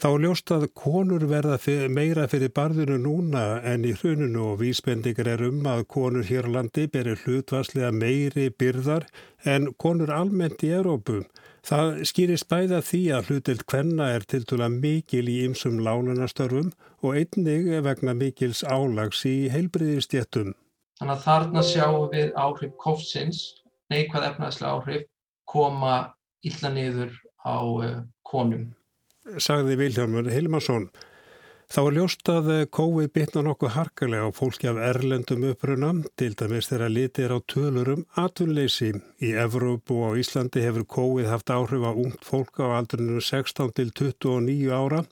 Þá 0.02 0.10
ljóst 0.20 0.52
að 0.52 0.66
konur 0.76 1.24
verða 1.30 1.58
meira 1.90 2.26
fyrir 2.28 2.52
barðinu 2.56 2.98
núna 3.02 3.62
en 3.62 3.86
í 3.86 3.94
hrununu 3.94 4.50
og 4.52 4.60
vísbendingar 4.64 5.30
er 5.36 5.44
um 5.48 5.62
að 5.70 5.86
konur 5.96 6.26
hér 6.28 6.50
á 6.50 6.54
landi 6.58 6.88
berir 6.88 7.22
hlutvarslega 7.24 7.92
meiri 7.94 8.50
byrðar 8.50 9.06
en 9.46 9.70
konur 9.78 10.12
almennt 10.12 10.64
í 10.66 10.74
Európum. 10.74 11.24
Það 11.64 12.02
skýrist 12.10 12.50
bæða 12.52 12.82
því 12.84 13.02
að 13.16 13.30
hlutild 13.30 13.64
hvenna 13.72 14.10
er 14.18 14.26
til 14.28 14.42
dæla 14.44 14.68
mikil 14.74 15.30
í 15.32 15.38
ymsum 15.46 15.80
lánunastörfum 15.86 16.74
og 17.00 17.16
einnig 17.22 17.70
vegna 17.86 18.18
mikils 18.18 18.66
álags 18.68 19.24
í 19.30 19.48
heilbriðistjéttum. 19.54 20.52
Þannig 21.00 21.16
að 21.16 21.24
þarna 21.24 21.64
sjáum 21.70 22.10
við 22.12 22.36
áhrif 22.36 22.76
kófsins, 22.84 23.40
neikvæð 23.94 24.28
efnaðslega 24.34 24.74
áhrif, 24.76 25.08
koma 25.48 25.96
illa 26.44 26.74
niður 26.76 27.16
á 27.48 27.60
uh, 27.64 27.96
konum. 28.28 28.74
Sagði 29.24 29.78
Vilhelmur 29.80 30.28
Hilmarsson. 30.28 30.90
Þá 31.72 31.78
er 31.82 31.96
ljóst 31.96 32.30
að 32.30 32.48
COVID 32.76 33.12
bitna 33.16 33.42
nokkuð 33.48 33.72
harkalega 33.74 34.28
á 34.28 34.36
fólki 34.36 34.68
af 34.68 34.82
erlendum 34.84 35.46
upprunam, 35.48 36.02
til 36.20 36.36
dæmis 36.38 36.68
þeirra 36.68 36.90
litir 36.92 37.32
á 37.32 37.40
tölurum 37.48 38.04
atvinnleysi. 38.20 38.92
Í 39.24 39.30
Evrópu 39.46 40.02
og 40.10 40.20
Íslandi 40.20 40.62
hefur 40.66 40.84
COVID 40.96 41.30
haft 41.32 41.54
áhrif 41.56 41.88
á 41.88 41.92
ungt 41.96 42.28
fólk 42.28 42.60
á 42.60 42.76
aldrinu 42.76 43.24
16 43.24 43.72
til 43.80 43.94
29 43.96 44.76
ára. 44.76 45.06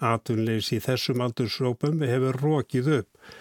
Atvinnleysi 0.00 0.78
í 0.78 0.82
þessum 0.88 1.20
aldursrópum 1.26 2.00
hefur 2.08 2.40
rókið 2.40 2.90
upp. 3.02 3.36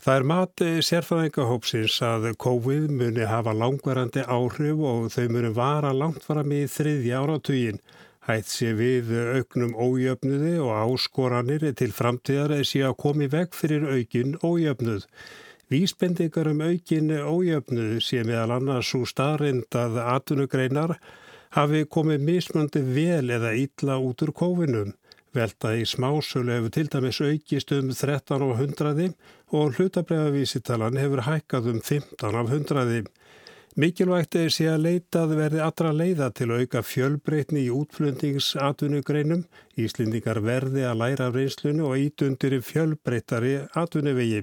Það 0.00 0.20
er 0.20 0.28
mat 0.28 0.62
sérfæðingahópsins 0.90 1.96
að 2.04 2.30
COVID 2.40 2.92
muni 3.00 3.24
hafa 3.28 3.56
langvarandi 3.56 4.22
áhrif 4.28 4.84
og 4.92 5.10
þau 5.16 5.26
muni 5.32 5.50
vara 5.56 5.90
langt 5.96 6.28
fram 6.28 6.52
í 6.52 6.62
þriðja 6.68 7.24
áratugin. 7.24 7.82
Hætt 8.28 8.50
sé 8.52 8.74
við 8.76 9.14
auknum 9.38 9.70
ójöfnuði 9.72 10.58
og 10.60 10.74
áskoranir 10.76 11.62
til 11.72 11.88
framtíðar 11.96 12.52
sé 12.68 12.82
að 12.84 12.98
komi 13.00 13.30
veg 13.32 13.54
fyrir 13.56 13.86
aukin 13.88 14.34
ójöfnuð. 14.44 15.06
Vísbendingar 15.72 16.50
um 16.50 16.60
aukin 16.66 17.08
ójöfnuð 17.16 17.96
sé 18.04 18.20
meðal 18.28 18.58
annars 18.58 18.90
svo 18.92 19.06
starrend 19.08 19.72
að 19.72 19.96
atunugreinar 20.04 20.98
hafi 21.56 21.86
komið 21.96 22.26
mismöndi 22.28 22.82
vel 22.94 23.32
eða 23.32 23.54
ítla 23.56 23.96
út 24.04 24.20
úr 24.26 24.34
kófinum. 24.36 24.92
Velta 25.32 25.72
í 25.78 25.86
smásölu 25.86 26.52
hefur 26.56 26.74
til 26.74 26.88
dæmis 26.90 27.20
aukist 27.22 27.72
um 27.72 27.88
13 27.94 28.44
á 28.44 28.48
hundraði 28.60 29.12
og 29.54 29.76
hlutabræðavísitalan 29.78 30.98
hefur 30.98 31.24
hækkað 31.24 31.72
um 31.72 31.80
15 31.80 32.40
af 32.42 32.50
hundraði. 32.52 33.04
Mikilvægt 33.80 34.34
er 34.36 34.50
sé 34.52 34.66
að 34.68 34.82
leitað 34.84 35.30
verði 35.38 35.60
allra 35.64 35.90
leiða 35.96 36.26
til 36.36 36.50
að 36.50 36.64
auka 36.64 36.80
fjölbreytni 36.84 37.62
í 37.64 37.70
útflundingsatvinnugreinum. 37.72 39.44
Íslendingar 39.80 40.42
verði 40.44 40.82
að 40.84 40.98
læra 41.00 41.28
af 41.30 41.36
reynslunu 41.38 41.86
og 41.88 42.02
ítundir 42.02 42.58
fjölbreytari 42.66 43.54
atvinnuvegi. 43.80 44.42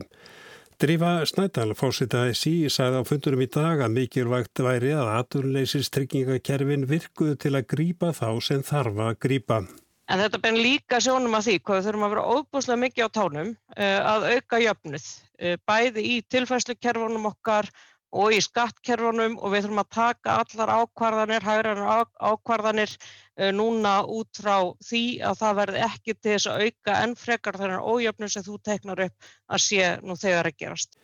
Drífa 0.82 1.12
Snædal, 1.30 1.76
fósitaði 1.78 2.34
sí, 2.40 2.54
sagði 2.74 3.02
á 3.02 3.10
fundurum 3.10 3.44
í 3.46 3.50
dag 3.54 3.84
að 3.86 3.94
mikilvægt 4.00 4.62
væri 4.66 4.96
að 4.96 5.12
atvinnuleysins 5.20 5.92
tryggingakerfin 5.94 6.88
virkuðu 6.90 7.36
til 7.44 7.52
að 7.60 7.68
grýpa 7.76 8.10
þá 8.18 8.30
sem 8.48 8.64
þarf 8.66 9.04
að 9.06 9.20
grýpa. 9.28 9.60
En 10.08 10.24
þetta 10.24 10.40
ben 10.42 10.58
líka 10.58 11.02
sjónum 11.04 11.38
að 11.38 11.50
því 11.50 11.60
hvað 11.68 11.84
þurfum 11.90 12.08
að 12.08 12.16
vera 12.16 12.26
óbúslega 12.32 12.82
mikið 12.86 13.06
á 13.06 13.10
tánum 13.20 13.54
uh, 13.54 14.00
að 14.16 14.28
auka 14.32 14.62
jöfnuð, 14.64 15.08
uh, 15.44 15.56
bæði 15.68 16.08
í 16.16 16.18
tilfærslukerfunum 16.32 17.30
okkar 17.30 17.70
og 18.16 18.34
í 18.34 18.40
skattkerfunum 18.44 19.36
og 19.42 19.52
við 19.52 19.66
þurfum 19.66 19.82
að 19.84 19.90
taka 19.98 20.36
allar 20.44 20.72
ákvarðanir, 20.82 21.44
hægrar 21.44 21.82
ákvarðanir 22.16 22.94
uh, 22.96 23.52
núna 23.56 23.98
út 24.08 24.40
frá 24.40 24.72
því 24.88 25.04
að 25.28 25.42
það 25.42 25.60
verði 25.62 25.84
ekki 25.90 26.16
til 26.16 26.32
þess 26.36 26.52
að 26.52 26.64
auka 26.68 27.02
enn 27.04 27.18
frekar 27.20 27.60
þennan 27.60 27.84
ójöfnum 27.84 28.32
sem 28.32 28.48
þú 28.48 28.58
teiknar 28.64 29.04
upp 29.10 29.30
að 29.52 29.66
sé 29.66 29.92
nú 30.04 30.16
þegar 30.16 30.52
að 30.52 30.58
gerast. 30.64 30.98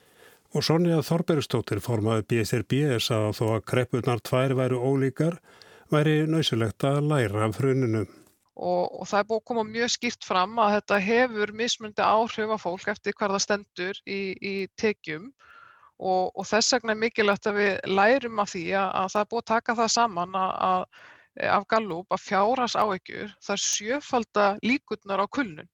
Og 0.54 0.62
Sonja 0.62 1.02
Þorbergstóttir 1.02 1.82
formaði 1.82 2.28
BSRB 2.30 3.00
sá 3.02 3.34
þó 3.34 3.46
að 3.56 3.64
kreppunar 3.72 4.22
tvær 4.22 4.54
væru 4.60 4.80
ólíkar 4.86 5.40
væri 5.90 6.28
nöysilegt 6.30 6.86
að 6.86 7.08
læra 7.10 7.48
af 7.48 7.58
hruninu. 7.58 8.06
Og, 8.54 9.02
og 9.02 9.08
það 9.10 9.20
er 9.20 9.28
búið 9.30 9.40
að 9.40 9.48
koma 9.50 9.64
mjög 9.66 9.92
skýrt 9.96 10.28
fram 10.28 10.60
að 10.62 10.76
þetta 10.76 11.00
hefur 11.08 11.54
mismundi 11.58 12.06
áhrif 12.06 12.54
á 12.54 12.58
fólk 12.62 12.92
eftir 12.94 13.16
hvað 13.18 13.34
það 13.34 13.44
stendur 13.48 14.02
í, 14.06 14.20
í 14.38 14.54
tekjum 14.78 15.32
og, 16.00 16.32
og 16.34 16.48
þess 16.48 16.76
vegna 16.76 16.96
er 16.96 17.02
mikilvægt 17.04 17.50
að 17.50 17.60
við 17.60 17.74
lærum 18.00 18.40
af 18.44 18.54
því 18.54 18.64
að, 18.72 18.90
að 19.02 19.12
það 19.14 19.22
er 19.22 19.30
búið 19.32 19.44
að 19.44 19.52
taka 19.52 19.76
það 19.80 19.92
saman 19.96 20.40
að, 20.40 20.54
að, 20.70 21.04
af 21.58 21.68
Gallup 21.74 22.16
að 22.16 22.26
fjárhans 22.28 22.76
áegjur 22.78 23.36
það 23.44 23.56
er 23.56 23.64
sjöfalda 23.68 24.48
líkurnar 24.64 25.24
á 25.24 25.28
kulnun. 25.28 25.70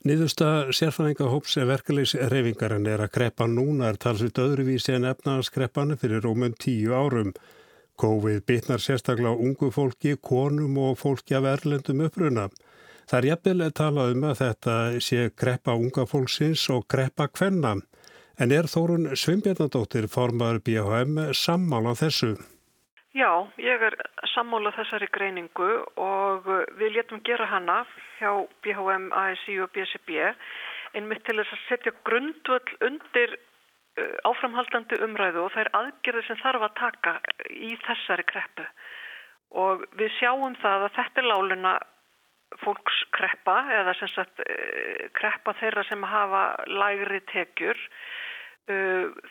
Nýðusta 0.00 0.70
sérfæðingahóps 0.72 1.58
verkefleis 1.68 2.14
reyfingarinn 2.32 2.86
er 2.88 3.02
að 3.04 3.10
kreppa 3.18 3.44
núna 3.44 3.90
er 3.90 3.98
talsveit 4.00 4.38
öðruvísi 4.40 4.94
en 4.96 5.04
efnaðarskreppan 5.10 5.92
fyrir 6.00 6.24
rómum 6.24 6.54
tíu 6.56 6.94
árum. 6.96 7.34
COVID 8.00 8.46
bitnar 8.48 8.80
sérstaklega 8.80 9.36
á 9.36 9.36
ungu 9.36 9.68
fólki, 9.68 10.14
konum 10.16 10.78
og 10.80 10.96
fólki 11.02 11.36
af 11.36 11.44
erlendum 11.50 12.00
uppruna. 12.06 12.46
Það 13.10 13.18
er 13.18 13.28
jafnvel 13.28 13.66
að 13.66 13.76
tala 13.76 14.06
um 14.14 14.24
að 14.24 14.40
þetta 14.40 14.74
sé 15.04 15.28
kreppa 15.36 15.76
unga 15.76 16.06
fólksins 16.08 16.64
og 16.72 16.86
kreppa 16.88 17.28
kvenna. 17.28 17.74
En 18.40 18.48
er 18.56 18.64
Þórun 18.72 19.10
Svimbjarnadóttir 19.20 20.06
formar 20.08 20.62
BHM 20.64 21.18
sammála 21.36 21.90
þessu? 21.98 22.30
Já, 23.12 23.28
ég 23.60 23.82
er 23.84 23.96
sammála 24.32 24.70
þessari 24.72 25.10
greiningu 25.12 25.66
og 26.00 26.48
við 26.80 26.94
letum 26.94 27.20
gera 27.26 27.44
hana 27.50 27.82
hjá 28.16 28.30
BHM, 28.64 29.10
ASI 29.12 29.58
og 29.60 29.68
BCB 29.74 30.30
einmitt 30.96 31.20
til 31.26 31.36
þess 31.36 31.52
að 31.52 31.66
setja 31.66 31.92
grundvöld 32.08 32.72
undir 32.88 33.34
uh, 33.36 34.16
áframhaldandi 34.30 35.02
umræðu 35.04 35.44
og 35.44 35.52
þær 35.58 35.70
aðgerði 35.82 36.24
sem 36.30 36.40
þarf 36.40 36.64
að 36.70 36.74
taka 36.80 37.14
í 37.52 37.74
þessari 37.84 38.24
kreppu. 38.30 38.64
Og 39.52 39.84
við 40.00 40.16
sjáum 40.16 40.56
það 40.64 40.86
að 40.86 40.96
þetta 40.96 41.20
er 41.20 41.28
láluna 41.28 41.74
fólkskreppa 42.64 43.60
eða 43.82 43.94
sem 44.00 44.14
sagt 44.14 44.40
uh, 44.48 45.06
kreppa 45.20 45.58
þeirra 45.60 45.84
sem 45.92 46.08
hafa 46.14 46.46
lægri 46.72 47.20
tekjur 47.34 47.76
Uh, 47.76 48.19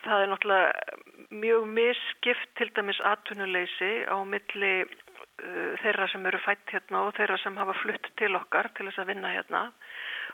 það 0.04 0.22
er 0.22 0.30
náttúrulega 0.30 0.98
mjög 1.30 1.66
misskipt 1.76 2.52
til 2.58 2.70
dæmis 2.76 3.00
atvinnuleysi 3.12 3.90
á 4.10 4.16
milli 4.26 4.74
uh, 4.84 5.72
þeirra 5.82 6.08
sem 6.12 6.26
eru 6.26 6.40
fætt 6.44 6.74
hérna 6.74 7.06
og 7.06 7.14
þeirra 7.18 7.38
sem 7.42 7.58
hafa 7.60 7.76
flutt 7.82 8.10
til 8.20 8.34
okkar 8.38 8.70
til 8.76 8.88
þess 8.88 9.02
að 9.02 9.12
vinna 9.12 9.34
hérna 9.34 9.62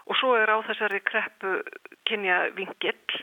og 0.07 0.19
svo 0.21 0.35
er 0.39 0.51
á 0.51 0.59
þessari 0.69 1.03
kreppu 1.05 1.59
kynja 2.09 2.39
vingill 2.57 3.21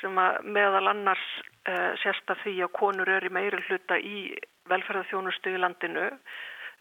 sem 0.00 0.18
meðal 0.56 0.90
annars 0.90 1.24
uh, 1.68 1.94
sérst 2.02 2.30
af 2.30 2.42
því 2.42 2.58
að 2.66 2.74
konur 2.78 3.10
eru 3.16 3.30
meiri 3.32 3.62
hluta 3.68 3.98
í 3.98 4.34
velferðarþjónustu 4.70 5.54
í 5.54 5.60
landinu, 5.60 6.08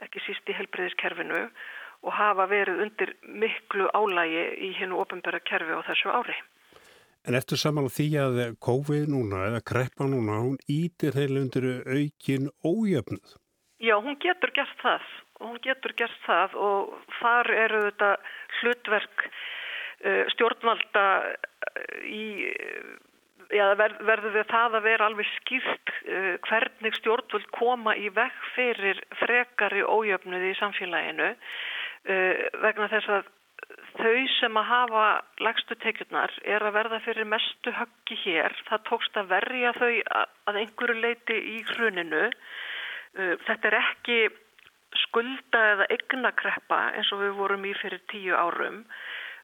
ekki 0.03 0.21
síst 0.25 0.49
í 0.49 0.55
helbriðiskerfinu 0.57 1.45
og 2.03 2.15
hafa 2.17 2.47
verið 2.51 2.81
undir 2.87 3.13
miklu 3.23 3.87
álægi 3.95 4.43
í 4.67 4.73
hennu 4.79 4.99
ofinbæra 5.03 5.39
kerfi 5.47 5.75
á 5.75 5.81
þessu 5.87 6.11
ári. 6.11 6.35
En 7.23 7.37
eftir 7.39 7.59
saman 7.59 7.87
því 7.87 8.07
að 8.19 8.39
COVID 8.63 9.07
núna 9.13 9.45
eða 9.47 9.63
kreppa 9.63 10.07
núna, 10.09 10.41
hún 10.43 10.57
ítir 10.67 11.15
heil 11.15 11.37
undir 11.39 11.85
aukin 11.87 12.49
ójöfnuð. 12.65 13.37
Já, 13.83 13.95
hún 13.99 14.19
getur 14.19 14.51
gert 14.55 14.75
það 14.83 15.05
hún 15.43 15.59
getur 15.63 15.93
gert 15.97 16.19
það 16.27 16.55
og 16.59 16.93
þar 17.19 17.49
eru 17.65 17.81
þetta 17.87 18.11
hlutverk 18.59 19.25
uh, 19.27 20.23
stjórnvalda 20.33 21.05
í, 22.07 22.25
já, 23.53 23.65
verð, 23.79 24.01
verður 24.07 24.35
við 24.37 24.49
það 24.51 24.79
að 24.79 24.87
vera 24.87 25.09
alveg 25.09 25.29
skýrt 25.39 25.93
hvernig 26.47 26.97
stjórnvald 26.99 27.47
koma 27.55 27.95
í 27.97 28.09
vekk 28.13 28.49
fyrir 28.57 28.99
frekari 29.23 29.83
ójöfnuð 29.83 30.49
í 30.49 30.57
samfélaginu 30.59 31.31
vegna 32.63 32.89
þess 32.91 33.11
að 33.15 33.29
þau 33.97 34.27
sem 34.37 34.59
að 34.59 34.69
hafa 34.69 35.05
lagstu 35.45 35.77
tekjurnar 35.83 36.33
er 36.55 36.65
að 36.65 36.75
verða 36.77 36.99
fyrir 37.05 37.27
mestu 37.29 37.73
höggi 37.75 38.17
hér. 38.23 38.55
Það 38.69 38.85
tókst 38.89 39.19
að 39.19 39.33
verja 39.33 39.73
þau 39.77 39.91
að 40.49 40.59
einhverju 40.61 41.01
leiti 41.01 41.39
í 41.55 41.57
hruninu. 41.73 42.23
Uh, 43.13 43.35
þetta 43.47 43.69
er 43.69 43.77
ekki 43.79 44.19
skulda 45.07 45.65
eða 45.73 45.89
eignakreppa 45.95 46.79
eins 46.97 47.11
og 47.13 47.23
við 47.23 47.37
vorum 47.37 47.67
í 47.69 47.73
fyrir 47.81 48.01
tíu 48.11 48.37
árum. 48.37 48.83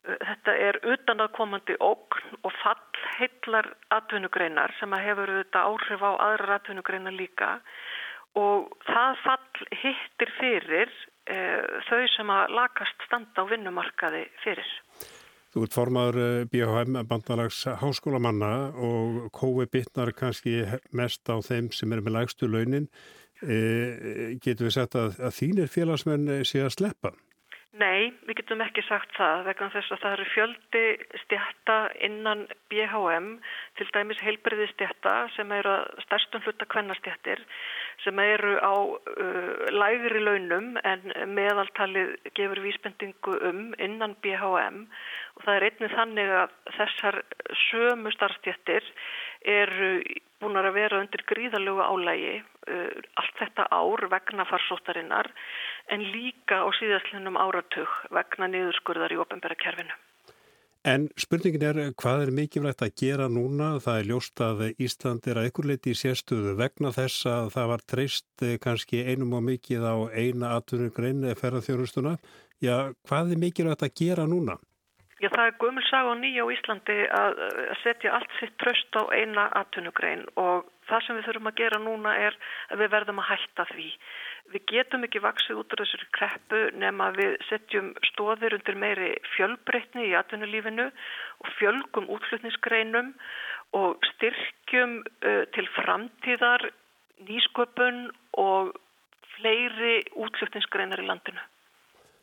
Uh, 0.08 0.18
þetta 0.32 0.58
er 0.70 0.82
utan 0.96 1.26
að 1.26 1.34
komandi 1.38 1.78
ógn 1.84 2.42
og 2.42 2.54
fall 2.64 3.06
heillar 3.20 3.70
atvinnugreinar 3.94 4.74
sem 4.80 4.94
að 4.96 5.06
hefur 5.10 5.36
þetta 5.42 5.66
áhrif 5.70 6.06
á 6.06 6.12
aðrar 6.30 6.60
atvinnugreinar 6.60 7.16
líka 7.16 7.58
og 8.38 8.70
það 8.86 9.16
fall 9.24 9.70
hittir 9.82 10.32
fyrir 10.38 10.92
þau 11.30 12.04
sem 12.16 12.30
að 12.34 12.54
lakast 12.58 13.08
standa 13.08 13.46
á 13.46 13.50
vinnumarkaði 13.50 14.26
fyrir. 14.44 14.72
Þú 15.50 15.64
ert 15.66 15.76
formadur 15.78 16.50
BHM 16.52 17.00
bandalags 17.10 17.64
háskólamanna 17.82 18.52
og 18.78 19.32
COVID 19.34 19.72
bitnar 19.74 20.12
kannski 20.14 20.60
mest 20.94 21.26
á 21.26 21.42
þeim 21.42 21.72
sem 21.74 21.94
er 21.94 22.04
með 22.06 22.20
lægstu 22.20 22.50
launin. 22.50 22.86
E, 23.42 23.58
getur 24.44 24.68
við 24.68 24.76
sagt 24.76 24.98
að, 25.00 25.18
að 25.24 25.36
þínir 25.40 25.72
félagsmenn 25.74 26.30
sé 26.46 26.62
að 26.66 26.76
sleppa? 26.76 27.14
Nei, 27.78 28.10
við 28.26 28.40
getum 28.40 28.64
ekki 28.66 28.82
sagt 28.88 29.12
það 29.14 29.44
vegna 29.46 29.68
þess 29.70 29.94
að 29.94 30.00
það 30.02 30.14
eru 30.16 30.24
fjöldi 30.34 30.82
stjætta 31.22 31.76
innan 32.08 32.40
BHM, 32.74 33.28
til 33.78 33.86
dæmis 33.94 34.24
heilbriði 34.26 34.66
stjætta 34.72 35.14
sem 35.36 35.54
eru 35.54 35.76
stærstum 36.02 36.42
hluta 36.48 36.66
kvennastjættir 36.66 37.44
sem 38.02 38.22
eru 38.24 38.56
á 38.58 38.74
uh, 38.74 39.70
lægri 39.70 40.24
launum 40.24 40.80
en 40.82 41.14
meðaltalið 41.38 42.16
gefur 42.34 42.64
vísbendingu 42.66 43.38
um 43.52 43.62
innan 43.78 44.18
BHM 44.24 44.88
og 45.38 45.46
það 45.46 45.56
er 45.56 45.68
einnig 45.70 45.94
þannig 45.94 46.34
að 46.40 46.58
þessar 46.80 47.22
sömu 47.70 48.16
starfstjættir 48.18 48.90
eru 49.46 49.92
búin 50.40 50.58
að 50.58 50.74
vera 50.74 51.00
undir 51.04 51.22
gríðalögu 51.28 51.86
álægi 51.86 52.36
uh, 52.40 52.98
allt 53.20 53.40
þetta 53.44 53.68
ár 53.76 54.08
vegna 54.12 54.48
farsóttarinnar 54.50 55.30
en 55.94 56.06
líka 56.14 56.62
á 56.66 56.68
síðastlinnum 56.80 57.40
áratug 57.40 57.90
vegna 58.14 58.50
niðurskurðar 58.52 59.16
í 59.16 59.20
ofenbæra 59.22 59.58
kerfinu. 59.60 59.98
En 60.88 61.10
spurningin 61.20 61.64
er 61.68 61.78
hvað 62.00 62.22
er 62.24 62.30
mikilvægt 62.32 62.82
að 62.86 62.94
gera 63.02 63.26
núna? 63.28 63.74
Það 63.84 63.98
er 64.00 64.08
ljóst 64.08 64.42
að 64.46 64.62
Ísland 64.80 65.28
er 65.28 65.42
að 65.42 65.50
ykkur 65.50 65.68
leiti 65.68 65.92
í 65.92 65.98
sérstöðu 66.00 66.54
vegna 66.56 66.94
þess 66.96 67.28
að 67.28 67.52
það 67.58 67.68
var 67.74 67.84
treyst 67.94 68.46
eh, 68.48 68.56
kannski 68.64 69.04
einum 69.04 69.36
og 69.36 69.44
mikið 69.50 69.84
á 69.84 69.96
eina 70.16 70.54
atvinnugrein 70.56 71.28
ferðarþjónustuna. 71.42 72.16
Já, 72.64 72.96
hvað 73.10 73.36
er 73.36 73.44
mikilvægt 73.44 73.84
að 73.84 73.96
gera 74.00 74.28
núna? 74.30 74.56
Já, 75.20 75.28
það 75.36 75.46
er 75.50 75.56
gömulsag 75.60 76.08
og 76.08 76.18
nýja 76.22 76.48
á 76.48 76.52
Íslandi 76.56 76.98
að 77.12 77.40
setja 77.84 78.16
allt 78.16 78.36
sitt 78.40 78.56
tröst 78.64 78.96
á 78.96 79.04
eina 79.12 79.50
atvinnugrein 79.60 80.24
og 80.40 80.70
það 80.88 81.04
sem 81.06 81.20
við 81.20 81.26
þurfum 81.28 81.50
að 81.52 81.58
gera 81.60 81.80
núna 81.84 82.14
er 82.24 82.38
að 82.72 82.86
við 82.86 82.94
verðum 82.94 83.20
að 83.20 83.28
hætta 83.34 83.66
því. 83.74 83.90
Við 84.50 84.64
getum 84.72 85.06
ekki 85.06 85.22
vaksið 85.22 85.62
út 85.62 85.74
úr 85.76 85.84
þessari 85.84 86.08
kreppu 86.18 86.60
nema 86.82 87.12
við 87.18 87.36
setjum 87.50 87.92
stóðir 88.10 88.56
undir 88.58 88.78
meiri 88.82 89.12
fjölbreytni 89.36 90.08
í 90.10 90.16
atvinnulífinu 90.18 90.88
og 90.90 91.52
fjölgum 91.60 92.10
útflutningsgreinum 92.16 93.14
og 93.78 94.10
styrkjum 94.16 95.00
uh, 95.06 95.44
til 95.54 95.68
framtíðar 95.78 96.66
nýsköpun 97.28 98.08
og 98.42 98.74
fleiri 99.36 100.00
útflutningsgreinar 100.18 101.04
í 101.04 101.08
landinu. 101.08 101.42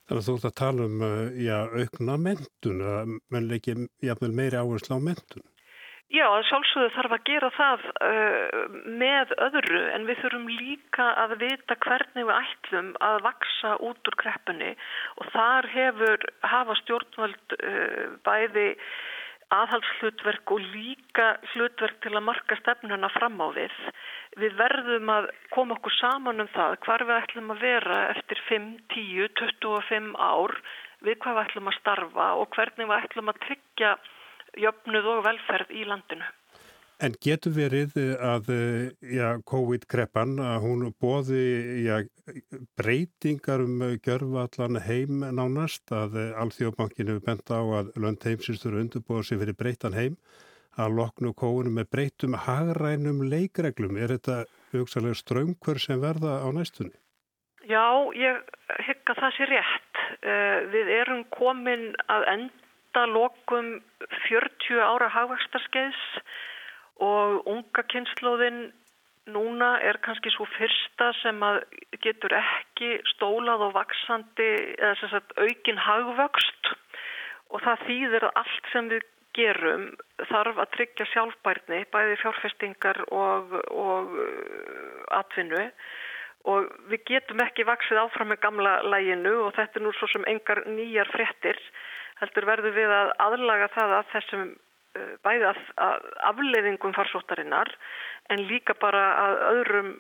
Þannig 0.07 0.23
að 0.23 0.27
þú 0.27 0.35
ert 0.39 0.49
að 0.49 0.59
tala 0.61 0.87
um 0.87 1.01
eh, 1.03 1.39
já, 1.43 1.57
aukna 1.67 2.17
mentun, 2.23 2.83
að 2.87 3.15
menn 3.35 3.49
leiki 3.51 3.75
jafnvel 4.07 4.35
meiri 4.39 4.61
áherslu 4.61 4.99
á 4.99 5.01
mentun. 5.03 5.47
Já, 6.07 6.29
sjálfsögðu 6.47 6.91
þarf 6.95 7.15
að 7.17 7.25
gera 7.27 7.49
það 7.57 7.87
uh, 8.07 8.67
með 9.01 9.33
öðru 9.43 9.81
en 9.91 10.05
við 10.07 10.21
þurfum 10.23 10.45
líka 10.55 11.07
að 11.19 11.35
vita 11.41 11.77
hvernig 11.83 12.29
við 12.29 12.37
ætlum 12.37 12.93
að 13.03 13.19
vaksa 13.25 13.73
út 13.83 14.11
úr 14.13 14.17
kreppunni 14.21 14.71
og 15.19 15.33
þar 15.35 15.67
hefur 15.73 16.29
hafa 16.47 16.79
stjórnvöld 16.85 17.57
uh, 17.59 18.15
bæði 18.23 18.69
aðhalshlutverk 19.57 20.55
og 20.55 20.63
líka 20.77 21.27
hlutverk 21.53 21.99
til 22.03 22.15
að 22.15 22.27
marka 22.29 22.59
stefnuna 22.63 23.11
fram 23.15 23.43
á 23.43 23.51
við. 23.59 23.75
Við 24.39 24.55
verðum 24.59 25.11
að 25.11 25.31
koma 25.55 25.75
okkur 25.75 25.95
saman 25.99 26.43
um 26.43 26.51
það 26.55 26.79
hvar 26.87 27.07
við 27.07 27.19
ætlum 27.19 27.55
að 27.55 27.63
vera 27.67 28.01
eftir 28.15 28.43
5, 28.47 28.75
10, 28.95 29.31
25 29.43 30.15
ár, 30.23 30.55
við 31.03 31.19
hvað 31.23 31.39
við 31.39 31.49
ætlum 31.49 31.71
að 31.73 31.81
starfa 31.81 32.35
og 32.39 32.55
hvernig 32.55 32.91
við 32.91 33.01
ætlum 33.01 33.35
að 33.35 33.43
tryggja 33.47 33.99
jöfnuð 34.61 35.13
og 35.15 35.23
velferð 35.27 35.73
í 35.75 35.87
landinu. 35.89 36.27
En 36.97 37.13
getur 37.21 37.53
verið 37.53 37.93
að 38.25 38.47
ja, 39.13 39.35
COVID-kreppan, 39.45 40.39
að 40.41 40.63
hún 40.65 40.87
bóði 40.97 41.43
ja, 41.85 41.99
breytingar 42.81 43.61
um 43.67 43.83
gjörvallan 44.01 44.81
heim 44.81 45.21
nánast, 45.37 45.85
að 45.93 46.17
Alþjóðbankinu 46.41 47.19
bent 47.27 47.53
á 47.53 47.61
að 47.61 47.93
lönd 48.01 48.25
heimsins 48.25 48.65
þurfa 48.65 48.87
undurbúið 48.87 49.29
sér 49.29 49.43
fyrir 49.45 49.61
breytan 49.61 49.99
heim, 49.99 50.17
að 50.81 50.97
loknu 51.03 51.37
kóinu 51.37 51.75
með 51.77 51.91
breytum 51.93 52.41
hagrænum 52.47 53.27
leikreglum. 53.29 54.01
Er 54.01 54.17
þetta 54.17 54.47
hugsalega 54.73 55.21
ströngkur 55.21 55.81
sem 55.83 56.01
verða 56.01 56.41
á 56.41 56.49
næstunni? 56.49 56.97
Já, 57.67 57.85
ég 58.17 58.41
hygg 58.87 59.11
að 59.13 59.21
það 59.21 59.37
sé 59.37 59.47
rétt. 59.51 60.05
Eh, 60.23 60.59
við 60.73 60.93
erum 61.03 61.27
komin 61.35 61.91
að 62.09 62.31
enda 62.33 62.66
lokum 63.13 63.71
40 64.29 64.81
ára 64.81 65.09
hagvægstarskeiðs 65.13 66.05
og 67.05 67.47
unga 67.51 67.85
kynnslóðin 67.93 68.71
núna 69.31 69.77
er 69.83 69.99
kannski 70.05 70.31
svo 70.35 70.47
fyrsta 70.55 71.11
sem 71.21 71.43
að 71.43 71.61
getur 72.05 72.35
ekki 72.39 72.97
stólað 73.15 73.67
og 73.69 73.75
vaksandi 73.75 74.49
eða 74.79 74.95
sem 75.01 75.13
sagt 75.13 75.35
aukin 75.41 75.83
hagvöxt. 75.83 76.73
Og 77.51 77.63
það 77.63 77.85
þýðir 77.89 78.27
að 78.29 78.41
allt 78.43 78.73
sem 78.73 78.91
við 78.91 79.07
gerum 79.37 79.87
þarf 80.31 80.59
að 80.63 80.73
tryggja 80.77 81.07
sjálfbærni 81.13 81.83
bæði 81.93 82.17
fjárfestingar 82.23 83.03
og, 83.13 83.53
og 83.71 84.15
uh, 84.17 85.03
atvinnu. 85.19 85.69
Og 86.47 86.71
við 86.93 87.03
getum 87.11 87.43
ekki 87.43 87.67
vaksið 87.67 88.01
áfram 88.05 88.31
með 88.31 88.43
gamla 88.47 88.79
læginu 88.87 89.35
og 89.49 89.55
þetta 89.59 89.81
er 89.81 89.85
nú 89.85 89.93
svo 89.99 90.09
sem 90.13 90.27
engar 90.31 90.63
nýjar 90.71 91.11
frettir 91.11 91.59
heldur 92.21 92.49
verður 92.49 92.77
við 92.77 92.93
að 92.93 93.13
aðlaga 93.27 93.69
það 93.75 93.99
að 93.99 94.15
þessum 94.15 94.47
bæði 95.25 95.51
að, 95.51 95.59
að 95.85 96.07
afleiðingum 96.31 96.95
farsóttarinnar 96.97 97.73
en 98.33 98.47
líka 98.49 98.77
bara 98.81 99.03
að 99.21 99.43
öðrum 99.51 99.93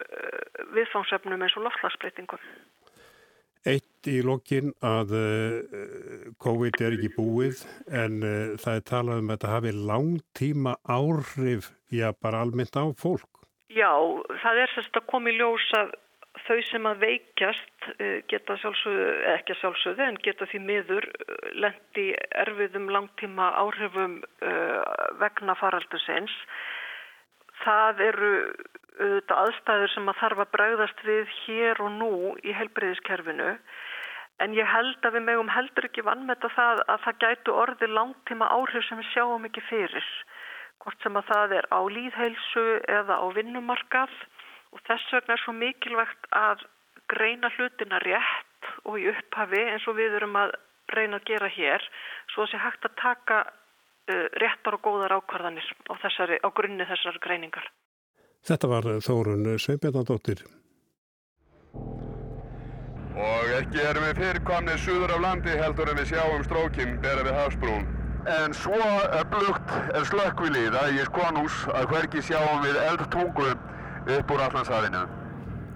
viðfangsefnum 0.76 1.44
eins 1.44 1.57
og 1.59 1.66
loftlagsbreytingum. 1.66 2.48
Eitt 3.66 4.09
í 4.09 4.20
lokin 4.22 4.70
að 4.87 5.12
COVID 6.42 6.81
er 6.87 6.96
ekki 6.96 7.11
búið 7.16 7.64
en 7.90 8.20
það 8.62 8.72
er 8.72 8.85
talað 8.87 9.22
um 9.22 9.31
að 9.33 9.35
þetta 9.35 9.55
hafi 9.57 9.72
langtíma 9.90 10.76
áhrif, 10.87 11.72
já 11.90 12.12
bara 12.22 12.44
almennt 12.46 12.79
á 12.79 12.87
fólk. 12.94 13.29
Já, 13.74 13.90
það 14.40 14.62
er 14.62 14.72
sérst 14.72 14.96
að 14.96 15.09
koma 15.11 15.33
í 15.33 15.37
ljós 15.37 15.66
að 15.76 15.96
þau 16.44 16.59
sem 16.68 16.87
að 16.88 17.03
veikjast 17.05 17.88
geta 18.31 18.57
sjálfsögðu, 18.61 19.11
ekki 19.33 19.57
sjálfsögðu, 19.61 20.05
en 20.07 20.18
geta 20.25 20.49
því 20.51 20.61
miður 20.66 21.09
lendi 21.57 22.07
erfiðum 22.44 22.90
langtíma 22.92 23.51
áhrifum 23.62 24.18
vegna 25.22 25.57
faraldusins. 25.59 26.35
Það 27.64 28.03
eru 28.11 28.33
auðvitað 28.96 29.42
aðstæður 29.42 29.92
sem 29.92 30.09
að 30.11 30.20
þarf 30.20 30.42
að 30.44 30.53
bregðast 30.57 31.05
við 31.05 31.37
hér 31.42 31.83
og 31.85 31.92
nú 31.96 32.12
í 32.44 32.55
heilbreyðiskerfinu. 32.57 33.51
En 34.44 34.53
ég 34.53 34.68
held 34.68 35.05
að 35.09 35.16
við 35.16 35.27
megum 35.31 35.53
heldur 35.53 35.88
ekki 35.88 36.05
vannmeta 36.05 36.51
það 36.53 36.83
að 36.92 37.05
það 37.07 37.20
gætu 37.25 37.55
orði 37.57 37.88
langtíma 37.88 38.49
áhrif 38.53 38.85
sem 38.85 39.01
við 39.01 39.12
sjáum 39.14 39.49
ekki 39.49 39.64
fyrir. 39.70 40.09
Hvort 40.85 41.03
sem 41.03 41.16
að 41.16 41.29
það 41.31 41.55
er 41.59 41.68
á 41.72 41.81
líðheilsu 41.88 42.66
eða 42.99 43.16
á 43.16 43.27
vinnumarkað 43.37 44.12
og 44.74 44.83
þess 44.88 45.12
vegna 45.14 45.37
er 45.37 45.42
svo 45.44 45.55
mikilvægt 45.57 46.29
að 46.35 46.66
greina 47.11 47.50
hlutina 47.57 48.00
rétt 48.02 48.70
og 48.85 48.98
í 48.98 49.09
upphafi 49.12 49.62
eins 49.70 49.87
og 49.87 49.98
við 49.98 50.18
erum 50.18 50.37
að 50.40 50.57
reyna 50.94 51.20
að 51.20 51.29
gera 51.31 51.50
hér 51.50 51.83
svo 52.33 52.44
að 52.44 52.52
sé 52.52 52.61
hægt 52.62 52.87
að 52.87 52.94
taka 53.00 53.40
uh, 53.46 54.26
réttar 54.42 54.79
og 54.79 54.85
góðar 54.87 55.16
ákvarðanir 55.18 55.66
á, 55.90 55.94
þessari, 56.02 56.38
á 56.42 56.48
grunni 56.55 56.87
þessar 56.87 57.18
greiningar. 57.22 57.66
Þetta 58.46 58.70
var 58.70 58.87
Þórun 59.02 59.57
Sveinbjörnadóttir. 59.59 60.44
Og 63.16 63.52
ekki 63.57 63.81
erum 63.81 64.05
við 64.05 64.18
fyrirkomnið 64.20 64.83
suður 64.85 65.14
af 65.16 65.22
landi 65.24 65.55
heldur 65.57 65.90
en 65.90 65.98
við 65.98 66.11
sjáum 66.12 66.42
strókinn 66.44 66.98
bera 67.02 67.24
við 67.26 67.38
hafsbrún. 67.40 67.87
En 68.26 68.55
svo 68.55 68.79
öflugt 69.16 69.72
er 69.94 70.07
slökkvilið 70.11 70.76
að 70.79 70.98
ég 70.98 71.09
skonús 71.09 71.59
að 71.72 71.88
hverki 71.92 72.22
sjáum 72.26 72.62
við 72.64 72.79
eldtungu 72.83 73.48
upp 74.07 74.31
úr 74.31 74.40
allansafinu. 74.47 75.03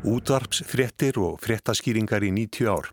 Útvarps, 0.06 0.62
fréttir 0.64 1.18
og 1.20 1.40
fréttaskýringar 1.44 2.24
í 2.24 2.30
90 2.32 2.70
ár. 2.70 2.88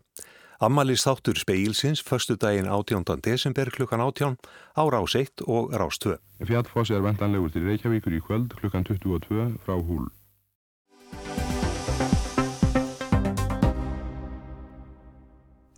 Ammalis 0.60 1.04
þáttur 1.06 1.38
speilsins 1.38 2.02
förstu 2.02 2.34
daginn 2.34 2.66
18. 2.66 3.22
desember 3.22 3.70
klukkan 3.70 4.00
18 4.02 4.36
á 4.74 4.82
rás 4.90 5.14
1 5.14 5.46
og 5.46 5.70
rás 5.70 6.02
2. 6.02 6.18
Fjallfoss 6.42 6.90
er 6.90 7.00
vendanlegur 7.06 7.54
til 7.54 7.62
Reykjavíkur 7.70 8.18
í 8.18 8.20
kvöld 8.20 8.58
klukkan 8.58 8.82
22 8.84 9.54
frá 9.62 9.78
húl. 9.78 10.10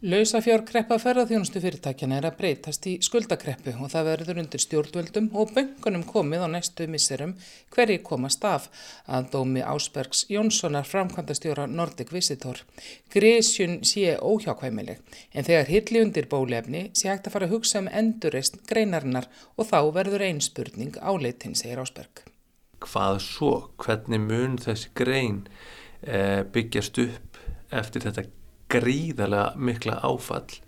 Lausafjárkreppa 0.00 0.96
ferðarþjónustu 0.96 1.60
fyrirtækjana 1.60 2.16
er 2.16 2.26
að 2.30 2.36
breytast 2.38 2.86
í 2.88 2.94
skuldakreppu 3.04 3.74
og 3.84 3.90
það 3.92 4.06
verður 4.06 4.38
undir 4.40 4.62
stjórnvöldum 4.64 5.26
og 5.36 5.52
böngunum 5.52 6.06
komið 6.08 6.46
á 6.48 6.48
næstu 6.48 6.86
misserum 6.88 7.34
hverji 7.74 7.98
komast 8.06 8.46
af 8.48 8.70
að 9.04 9.28
dómi 9.34 9.60
Ásbergs 9.60 10.22
Jónssonar 10.32 10.88
framkvæmdastjóra 10.88 11.68
Nordic 11.68 12.14
Visitor. 12.16 12.62
Grísjun 13.12 13.82
sé 13.84 14.16
óhjákvæmileg 14.16 15.04
en 15.36 15.48
þegar 15.50 15.68
hilli 15.68 16.04
undir 16.06 16.30
bólefni 16.32 16.86
sé 16.96 17.12
hægt 17.12 17.28
að 17.28 17.36
fara 17.36 17.50
að 17.50 17.58
hugsa 17.58 17.84
um 17.84 17.92
endurreist 17.92 18.56
greinarinnar 18.72 19.28
og 19.60 19.68
þá 19.68 19.84
verður 20.00 20.24
einn 20.30 20.40
spurning 20.40 20.96
áleitin, 20.96 21.52
segir 21.52 21.84
Ásberg. 21.84 22.24
Hvað 22.80 23.20
svo? 23.28 23.54
Hvernig 23.76 24.24
mun 24.24 24.56
þessi 24.64 24.96
grein 24.96 25.42
eh, 26.00 26.40
byggjast 26.48 27.04
upp 27.04 27.42
eftir 27.68 28.08
þetta 28.08 28.30
gríðarlega 28.70 29.54
mikla 29.70 29.98
áfall 30.06 30.60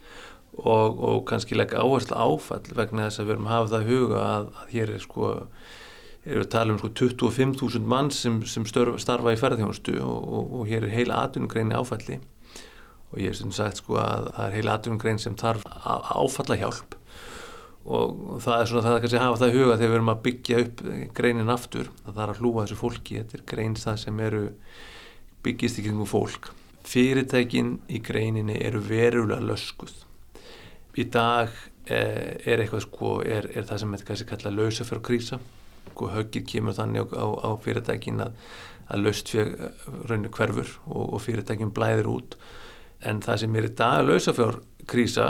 og, 0.59 0.99
og 0.99 1.23
kannski 1.31 1.57
leggja 1.57 1.83
áherslu 1.83 2.17
áfall 2.19 2.75
vegna 2.77 3.09
þess 3.09 3.23
að 3.23 3.29
við 3.29 3.37
erum 3.37 3.49
að 3.49 3.57
hafa 3.57 3.73
það 3.73 3.89
huga 3.93 4.25
að, 4.27 4.51
að 4.63 4.75
hér 4.77 4.93
er 4.97 5.05
sko 5.07 5.31
erum 6.23 6.39
við 6.39 6.47
að 6.47 6.53
tala 6.55 6.75
um 6.75 6.81
sko 6.81 6.91
25.000 7.01 7.89
mann 7.93 8.11
sem, 8.15 8.41
sem 8.47 8.67
störf, 8.69 8.99
starfa 9.03 9.35
í 9.35 9.41
ferðarþjónustu 9.41 9.97
og, 10.05 10.19
og, 10.23 10.53
og 10.61 10.69
hér 10.71 10.87
er 10.87 10.95
heila 10.95 11.23
atvinnugrein 11.27 11.73
í 11.73 11.79
áfalli. 11.79 12.21
Og 13.13 13.21
ég 13.21 13.33
hef 13.33 13.41
sem 13.41 13.53
sagt 13.55 13.83
sko 13.83 13.99
að 14.01 14.29
það 14.31 14.45
er 14.47 14.59
heila 14.59 14.77
atvinnugrein 14.79 15.23
sem 15.23 15.39
þarf 15.41 15.67
áfalla 15.67 16.59
hjálp 16.61 16.99
og 17.83 18.39
það 18.45 18.61
er 18.61 18.69
svona 18.71 18.85
það 18.85 18.95
að 18.95 19.01
kannski 19.03 19.19
hafa 19.19 19.39
það 19.41 19.49
í 19.49 19.57
huga 19.57 19.77
þegar 19.77 19.91
við 19.91 19.97
erum 19.97 20.11
að 20.13 20.21
byggja 20.27 20.59
upp 20.63 20.83
greinin 21.19 21.51
aftur 21.51 21.89
það 22.05 22.19
þarf 22.21 22.35
að 22.37 22.43
hlúa 22.43 22.63
þessu 22.63 22.79
fólki, 22.79 23.17
þetta 23.19 23.39
er 23.39 23.47
grein 23.51 23.75
það 23.75 23.97
sem 24.05 24.21
eru 24.23 24.43
byggjist 25.43 25.81
í 25.81 25.87
kringum 25.89 26.07
fólk 26.07 26.53
fyrirtækin 26.89 27.77
í 27.93 28.01
greininni 28.05 28.59
eru 28.65 28.83
verulega 28.85 29.43
löskuð. 29.45 29.95
Í 30.99 31.07
dag 31.13 31.53
eh, 31.87 32.37
er 32.45 32.63
eitthvað 32.63 32.87
sko, 32.87 33.13
er, 33.25 33.49
er 33.55 33.67
það 33.69 33.83
sem 33.83 33.97
þetta 33.97 34.29
kalla 34.33 34.55
lausafjörgkrísa 34.57 35.39
og 35.93 36.11
höggir 36.15 36.45
kemur 36.49 36.77
þannig 36.77 37.15
á, 37.15 37.27
á 37.27 37.51
fyrirtækin 37.63 38.25
að, 38.25 38.37
að 38.89 39.07
laust 39.07 39.33
raunir 40.09 40.33
hverfur 40.35 40.77
og, 40.89 41.15
og 41.15 41.25
fyrirtækin 41.25 41.73
blæðir 41.75 42.11
út. 42.11 42.37
En 43.03 43.23
það 43.23 43.43
sem 43.43 43.57
er 43.59 43.69
í 43.69 43.73
dag 43.79 44.05
lausafjörgkrísa 44.07 45.29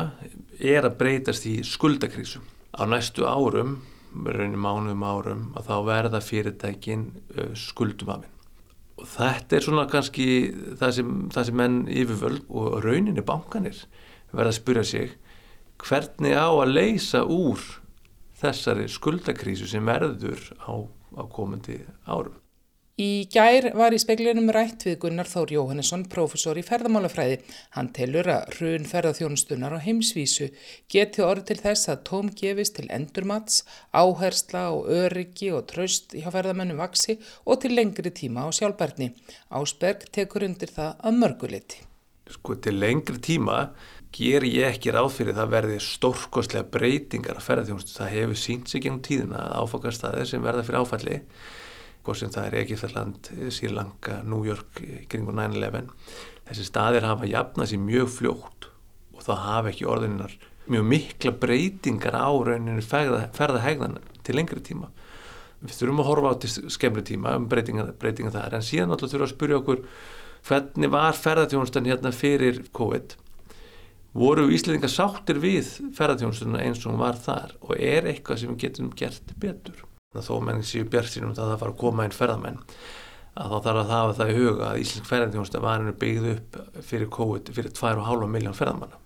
er 0.58 0.86
að 0.86 0.98
breytast 1.00 1.48
í 1.50 1.58
skuldakrísu. 1.66 2.42
Á 2.72 2.82
næstu 2.88 3.26
árum, 3.28 3.80
raunir 4.12 4.60
mánuðum 4.60 5.04
árum, 5.04 5.48
að 5.56 5.68
þá 5.68 5.74
verða 5.88 6.20
fyrirtækin 6.24 7.10
uh, 7.36 7.50
skuldum 7.58 8.14
af 8.14 8.22
henn 8.24 8.32
og 8.91 8.91
þetta 9.08 9.56
er 9.56 9.66
svona 9.66 9.86
kannski 9.90 10.26
það 10.80 10.94
sem, 10.98 11.12
það 11.34 11.48
sem 11.48 11.58
menn 11.60 11.78
yfirvöld 11.90 12.48
og 12.50 12.78
rauninni 12.84 13.24
bankanir 13.26 13.84
verða 14.32 14.52
að 14.52 14.58
spyrja 14.58 14.84
sig 14.88 15.16
hvernig 15.82 16.36
á 16.38 16.48
að 16.50 16.74
leysa 16.76 17.24
úr 17.26 17.62
þessari 18.42 18.88
skuldakrísu 18.90 19.68
sem 19.70 19.86
verður 19.86 20.42
á, 20.62 20.74
á 21.18 21.22
komandi 21.30 21.80
árum. 22.06 22.41
Í 23.00 23.24
gær 23.32 23.70
var 23.72 23.94
í 23.96 23.98
speklinum 24.02 24.50
rætt 24.52 24.82
við 24.84 24.98
Gunnar 25.00 25.24
Þór 25.24 25.54
Jóhannesson, 25.54 26.02
profesor 26.12 26.58
í 26.60 26.64
ferðamálafræði. 26.66 27.38
Hann 27.72 27.88
telur 27.96 28.26
að 28.28 28.50
hrun 28.58 28.84
ferðarþjónustunar 28.84 29.72
á 29.72 29.80
heimsvísu 29.80 30.50
geti 30.92 31.24
orð 31.24 31.46
til 31.48 31.56
þess 31.62 31.88
að 31.88 32.02
tóm 32.10 32.28
gefist 32.36 32.76
til 32.76 32.90
endurmats, 32.92 33.62
áhersla 33.96 34.66
og 34.74 34.90
öryggi 34.92 35.48
og 35.56 35.64
tröst 35.72 36.12
hjá 36.12 36.28
ferðamennum 36.34 36.82
vaksi 36.84 37.16
og 37.48 37.62
til 37.64 37.72
lengri 37.78 38.12
tíma 38.12 38.44
á 38.44 38.52
sjálfberðni. 38.52 39.14
Ásberg 39.48 40.04
tekur 40.12 40.44
undir 40.44 40.68
það 40.68 41.00
að 41.00 41.18
mörguliti. 41.24 41.80
Sko 42.28 42.60
til 42.60 42.76
lengri 42.76 43.16
tíma 43.24 43.70
ger 44.12 44.44
ég 44.44 44.68
ekki 44.68 44.92
ráð 44.92 45.14
fyrir 45.16 45.40
það 45.40 45.56
verði 45.56 45.80
stórkostlega 45.80 46.68
breytingar 46.76 47.40
að 47.40 47.48
ferðarþjónustu. 47.48 47.96
Það 47.96 48.14
hefur 48.18 48.44
sínt 48.44 48.68
sig 48.68 48.84
gennum 48.84 49.00
tíðina 49.00 49.46
að 49.48 49.60
áfokastæðir 49.64 50.28
sem 50.28 50.44
verða 50.44 50.68
fyrir 50.68 50.84
áfalli 50.84 51.20
hvort 52.02 52.18
sem 52.18 52.30
það 52.34 52.48
er 52.48 52.58
Egiptaland, 52.62 53.32
Sýrlanga, 53.54 54.20
New 54.26 54.46
York 54.46 54.82
kringu 55.10 55.34
9-11 55.34 55.92
þessi 56.48 56.66
staðir 56.66 57.06
hafa 57.06 57.28
jafnað 57.28 57.70
sér 57.72 57.82
mjög 57.82 58.10
fljótt 58.16 58.68
og 59.12 59.24
það 59.26 59.44
hafa 59.46 59.70
ekki 59.72 59.88
orðininnar 59.88 60.34
mjög 60.72 60.88
mikla 60.88 61.34
breytingar 61.42 62.16
á 62.18 62.30
rauninu 62.30 62.82
ferðahegðan 62.82 63.98
til 64.22 64.36
lengri 64.38 64.62
tíma. 64.64 64.90
Við 65.62 65.78
þurfum 65.78 66.02
að 66.02 66.08
horfa 66.10 66.32
á 66.34 66.34
til 66.42 66.70
skemmri 66.74 67.04
tíma 67.06 67.36
um 67.38 67.46
breytingar, 67.50 67.92
breytingar 67.98 68.34
þar. 68.34 68.58
En 68.58 68.66
síðan 68.66 68.94
alltaf 68.94 69.12
þurfum 69.12 69.28
að 69.28 69.34
spyrja 69.34 69.60
okkur 69.60 69.84
hvernig 70.48 70.92
var 70.94 71.18
ferðartjónustan 71.18 71.86
hérna 71.86 72.14
fyrir 72.14 72.62
COVID? 72.74 73.16
Voru 74.18 74.48
Íslandingar 74.52 74.92
sáttir 74.92 75.38
við 75.42 75.70
ferðartjónustuna 75.96 76.62
eins 76.66 76.82
og 76.86 76.98
var 77.00 77.18
þar? 77.18 77.56
Og 77.62 77.78
er 77.78 78.10
eitthvað 78.10 78.42
sem 78.42 78.54
við 78.54 78.66
getum 78.66 78.90
gert 78.98 79.34
betur 79.42 79.86
þó 80.20 80.34
menn 80.44 80.66
séu 80.66 80.84
bjart 80.88 81.08
sínum 81.08 81.32
að 81.32 81.40
það 81.40 81.60
fara 81.62 81.72
að 81.72 81.80
koma 81.80 82.04
inn 82.06 82.16
ferðamenn 82.16 82.60
að 83.32 83.52
þá 83.52 83.58
þarf 83.64 83.80
að 83.80 83.92
hafa 83.92 84.16
það 84.18 84.30
í 84.30 84.36
huga 84.36 84.66
að 84.68 84.80
Íslensk 84.82 85.08
ferðarþjónusta 85.08 85.60
var 85.64 85.78
henni 85.78 85.94
byggð 86.02 86.26
upp 86.34 86.58
fyrir 86.84 87.10
COVID 87.16 87.52
fyrir 87.56 87.74
2,5 87.78 88.26
miljón 88.28 88.56
ferðamanna. 88.56 88.98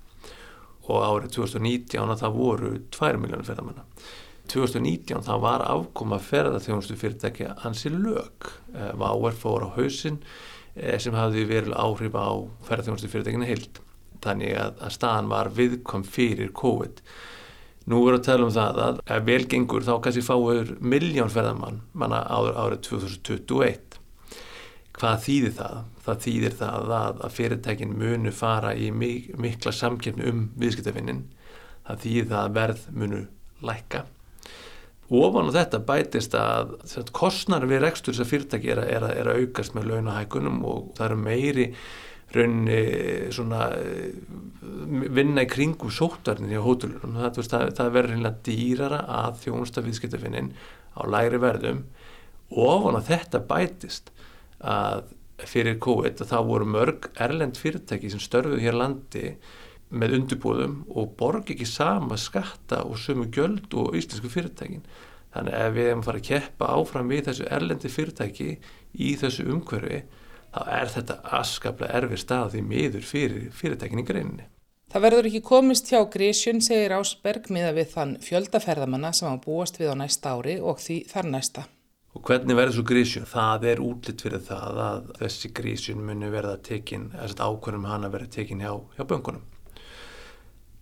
Og 0.87 1.03
árið 1.03 1.37
2019 1.37 2.11
að 2.11 2.23
það 2.25 2.39
voru 2.41 2.73
2 2.97 3.13
miljónir 3.23 3.47
ferðamanna. 3.47 3.87
2019 4.51 5.25
það 5.27 5.41
var 5.43 5.65
afkoma 5.67 6.19
ferðarþjónustu 6.23 6.99
fyrirtækja 6.99 7.57
hansi 7.65 7.91
lög 7.91 8.51
eh, 8.75 8.93
Váer 8.99 9.35
fór 9.35 9.67
á 9.67 9.69
hausin 9.75 10.21
eh, 10.75 10.99
sem 11.03 11.15
hafði 11.15 11.47
verið 11.51 11.75
áhrif 11.75 12.15
á 12.15 12.31
ferðarþjónustu 12.69 13.11
fyrirtækina 13.11 13.49
hild 13.49 13.81
þannig 14.23 14.55
að, 14.59 14.79
að 14.87 14.95
staðan 14.95 15.33
var 15.33 15.51
viðkom 15.55 16.07
fyrir 16.07 16.53
COVID 16.57 17.03
Nú 17.87 18.01
er 18.09 18.17
að 18.17 18.25
tala 18.27 18.47
um 18.49 18.55
það 18.55 18.81
að 18.83 18.97
ef 19.15 19.27
vel 19.29 19.43
gengur 19.51 19.85
þá 19.87 19.93
kannski 20.03 20.25
fáur 20.27 20.73
miljón 20.83 21.31
ferðamann 21.31 21.85
manna 21.95 22.25
árið 22.27 22.81
2021. 22.89 24.01
Hvað 24.97 25.23
þýðir 25.27 25.55
það? 25.61 25.79
Það 26.07 26.21
þýðir 26.25 26.57
það 26.59 26.93
að, 26.97 27.23
að 27.29 27.37
fyrirtækin 27.37 27.95
munu 28.01 28.33
fara 28.35 28.73
í 28.75 28.91
mik 28.91 29.31
mikla 29.39 29.75
samkjöfni 29.77 30.27
um 30.33 30.45
viðskiptafinnin. 30.59 31.23
Það 31.87 32.03
þýðir 32.07 32.29
það 32.33 32.43
að 32.43 32.59
verð 32.59 32.85
munu 32.97 33.23
lækka. 33.71 34.03
Ofan 35.07 35.53
á 35.55 35.57
þetta 35.61 35.83
bætist 35.87 36.35
að 36.35 36.73
kostnar 37.15 37.69
við 37.71 37.85
rekstur 37.85 38.17
þessar 38.17 38.31
fyrirtæki 38.33 38.73
er, 38.75 38.83
er, 38.83 39.07
er 39.15 39.31
að 39.31 39.45
aukast 39.45 39.77
með 39.77 39.93
launahækunum 39.93 40.59
og 40.67 40.89
það 40.97 41.07
eru 41.07 41.21
meiri 41.23 41.67
raunni 42.35 42.81
svona 43.35 43.69
vinna 45.15 45.45
í 45.47 45.51
kringum 45.51 45.93
sóttarnir 45.95 46.57
í 46.59 46.63
hótulunum. 46.63 47.19
Það, 47.21 47.43
það, 47.47 47.67
það 47.79 47.93
verður 47.95 48.15
reynilega 48.15 48.43
dýrara 48.49 49.03
að 49.21 49.39
þjónusta 49.45 49.85
viðskiptafinnin 49.87 50.51
á 50.97 51.01
læri 51.13 51.41
verðum 51.43 51.85
og 52.51 52.67
ofan 52.71 52.99
á 52.99 53.03
þetta 53.07 53.43
bætist 53.47 54.11
að 54.63 55.07
fyrir 55.47 55.79
COVID 55.83 56.23
að 56.23 56.31
það 56.33 56.51
voru 56.51 56.69
mörg 56.73 57.09
erlend 57.21 57.59
fyrirtæki 57.61 58.11
sem 58.13 58.23
störfuð 58.23 58.63
hér 58.63 58.79
landi 58.79 59.35
með 59.93 60.17
undirbúðum 60.21 60.79
og 60.99 61.13
borgi 61.19 61.55
ekki 61.55 61.67
sama 61.69 62.17
skatta 62.19 62.83
og 62.89 62.99
sömu 62.99 63.29
göld 63.35 63.75
og 63.77 63.95
íslensku 63.99 64.31
fyrirtækin. 64.33 64.87
Þannig 65.35 65.59
ef 65.61 65.75
við 65.77 65.91
hefum 65.91 66.07
farið 66.07 66.23
að 66.23 66.29
keppa 66.31 66.71
áfram 66.73 67.11
við 67.13 67.27
þessu 67.29 67.49
erlendi 67.53 67.93
fyrirtæki 67.93 68.49
í 68.97 69.11
þessu 69.21 69.47
umhverfi 69.53 70.01
þá 70.57 70.61
er 70.81 70.93
þetta 70.93 71.17
askaplega 71.37 72.01
erfið 72.01 72.23
stað 72.23 72.53
því 72.55 72.67
miður 72.71 73.07
fyrir 73.07 73.49
fyrirtækin 73.53 74.01
í 74.01 74.07
greininni. 74.09 74.47
Það 74.93 75.03
verður 75.03 75.29
ekki 75.29 75.43
komist 75.45 75.91
hjá 75.91 75.99
Grísjun, 76.09 76.63
segir 76.65 76.95
Ásberg, 76.97 77.51
miða 77.53 77.73
við 77.77 77.89
þann 77.93 78.13
fjöldaferðamanna 78.23 79.11
sem 79.13 79.29
á 79.29 79.37
búast 79.43 79.81
við 79.81 79.93
á 79.93 79.95
næsta 79.99 80.37
ári 80.39 80.61
og 80.63 80.79
því 80.81 81.01
þar 81.11 81.29
næsta. 81.35 81.67
Og 82.17 82.23
hvernig 82.25 82.57
verður 82.57 82.79
svo 82.79 82.85
Grísjun? 82.89 83.27
Það 83.29 83.67
er 83.73 83.83
útlitt 83.85 84.23
fyrir 84.25 84.45
það 84.47 84.81
að 84.87 85.11
þessi 85.19 85.51
Grísjun 85.59 86.07
muni 86.07 86.31
verða 86.33 86.55
tekin, 86.65 87.11
þess 87.13 87.37
að 87.37 87.51
ákvörnum 87.51 87.91
hana 87.91 88.13
verða 88.15 88.33
tekin 88.39 88.63
hjá, 88.65 88.73
hjá 88.97 89.05
böngunum. 89.11 89.45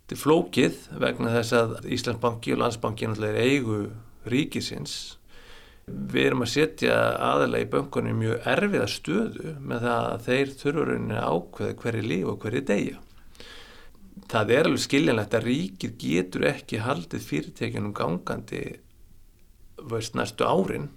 Þetta 0.05 0.15
er 0.15 0.21
flókið 0.21 0.79
vegna 1.01 1.33
þess 1.33 1.57
að 1.57 1.75
Íslandsbanki 1.97 2.53
og 2.53 2.61
Landsbanki 2.61 3.09
er 3.09 3.41
eigu 3.41 3.79
ríkisins. 4.29 5.17
Við 5.85 6.23
erum 6.25 6.41
að 6.41 6.53
setja 6.55 6.93
aðalega 7.21 7.67
í 7.67 7.71
böngunum 7.75 8.21
mjög 8.21 8.47
erfiða 8.55 8.87
stöðu 8.89 9.51
með 9.61 9.83
það 9.85 10.07
að 10.11 10.23
þeir 10.27 10.53
þurfurinn 10.61 11.11
ákveða 11.13 11.75
hverju 11.83 12.05
líf 12.09 12.31
og 12.31 12.39
hverju 12.41 12.63
degja. 12.71 13.01
Það 14.31 14.53
er 14.55 14.69
alveg 14.69 14.81
skiljanlegt 14.81 15.37
að 15.37 15.47
ríkið 15.49 15.97
getur 16.01 16.47
ekki 16.49 16.81
haldið 16.81 17.27
fyrirtekjunum 17.29 17.93
gangandi 17.93 18.63
veist, 19.91 20.15
næstu 20.17 20.47
árin 20.47 20.89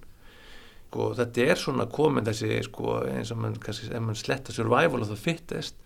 og 0.97 1.17
þetta 1.19 1.45
er 1.45 1.61
svona 1.61 1.85
komin 1.93 2.25
þessi 2.25 2.63
sko, 2.65 3.03
eins 3.05 3.33
og 3.35 3.43
mann, 3.43 3.59
kannski, 3.61 3.91
mann 4.01 4.17
sletta 4.17 4.55
survival 4.55 5.05
of 5.05 5.11
the 5.13 5.19
fittest 5.21 5.77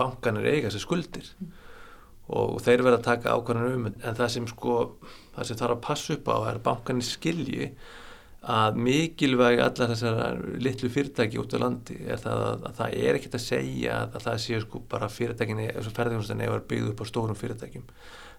bankanir 0.00 0.48
eiga 0.48 0.70
þessi 0.70 0.84
skuldir 0.86 1.28
og 2.30 2.60
þeir 2.64 2.86
verða 2.86 3.00
að 3.00 3.08
taka 3.08 3.34
ákvæmlega 3.36 3.76
um 3.76 3.88
en 3.90 4.16
það 4.16 4.32
sem 4.32 4.46
sko 4.48 4.76
það 5.34 5.48
sem 5.48 5.60
þarf 5.60 5.76
að 5.76 5.84
passa 5.84 6.16
upp 6.16 6.30
á 6.32 6.36
er 6.48 6.62
bankanir 6.64 7.04
skilji 7.06 7.72
að 8.40 8.78
mikilvæg 8.80 9.60
allar 9.60 9.90
þessar 9.92 10.38
litlu 10.64 10.88
fyrirtæki 10.88 11.40
út 11.42 11.52
á 11.52 11.60
landi 11.60 11.98
er 12.08 12.20
það 12.22 12.44
að, 12.46 12.62
að 12.70 12.78
það 12.78 12.94
er 12.96 13.18
ekkert 13.18 13.36
að 13.36 13.44
segja 13.44 13.96
að, 13.98 14.14
að 14.16 14.24
það 14.26 14.38
séu 14.44 14.60
sko 14.64 14.80
bara 14.88 15.10
fyrirtækinni 15.12 15.66
eins 15.68 15.90
og 15.90 15.96
ferðarjónstinni 15.98 16.46
hefur 16.48 16.64
byggð 16.70 16.88
upp 16.94 17.02
á 17.04 17.10
stórum 17.10 17.36
fyrirtækjum. 17.36 17.84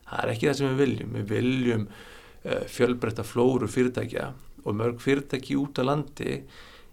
Það 0.10 0.24
er 0.24 0.34
ekki 0.34 0.50
það 0.50 0.58
sem 0.58 0.72
við 0.72 0.82
viljum. 0.82 1.14
Við 1.20 1.30
viljum 1.36 1.86
uh, 1.92 2.64
fjölbreytta 2.74 3.28
flóru 3.30 3.70
fyrirtækja 3.70 4.32
og 4.66 4.78
mörg 4.80 5.06
fyrirtæki 5.06 5.60
út 5.62 5.78
á 5.78 5.84
landi 5.86 6.40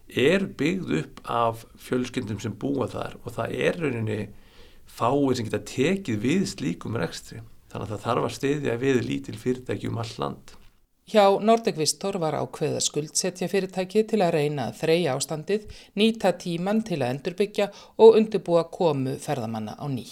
er 0.09 0.45
byggð 0.61 0.95
upp 1.01 1.25
af 1.25 1.65
fjölskyndum 1.81 2.41
sem 2.45 2.53
búa 2.61 2.89
þar 2.93 3.17
og 3.23 3.33
það 3.37 3.57
er 3.57 3.81
rauninni 3.81 4.21
fáið 4.89 5.35
sem 5.39 5.49
geta 5.49 5.65
tekið 5.65 6.23
við 6.29 6.47
slíkum 6.53 7.01
rekstri. 7.01 7.41
Þannig 7.73 7.89
að 7.89 7.93
það 7.95 8.07
þarf 8.07 8.29
að 8.29 8.37
stiðja 8.37 8.79
við 8.81 9.03
lítil 9.05 9.37
fyrirtæki 9.41 9.89
um 9.89 10.01
all 10.01 10.15
land. 10.21 10.58
Hjá 11.09 11.39
Nordegvistor 11.41 12.19
var 12.21 12.35
ákveð 12.37 12.75
að 12.77 12.83
skuldsetja 12.85 13.47
fyrirtæki 13.49 14.03
til 14.11 14.19
að 14.21 14.35
reyna 14.35 14.67
að 14.69 14.81
þreja 14.83 15.15
ástandið, 15.17 15.63
nýta 15.97 16.35
tíman 16.37 16.83
til 16.85 16.99
að 16.99 17.15
endurbyggja 17.15 17.69
og 17.97 18.19
undirbúa 18.19 18.67
komu 18.69 19.15
ferðamanna 19.23 19.79
á 19.81 19.89
ný. 19.89 20.05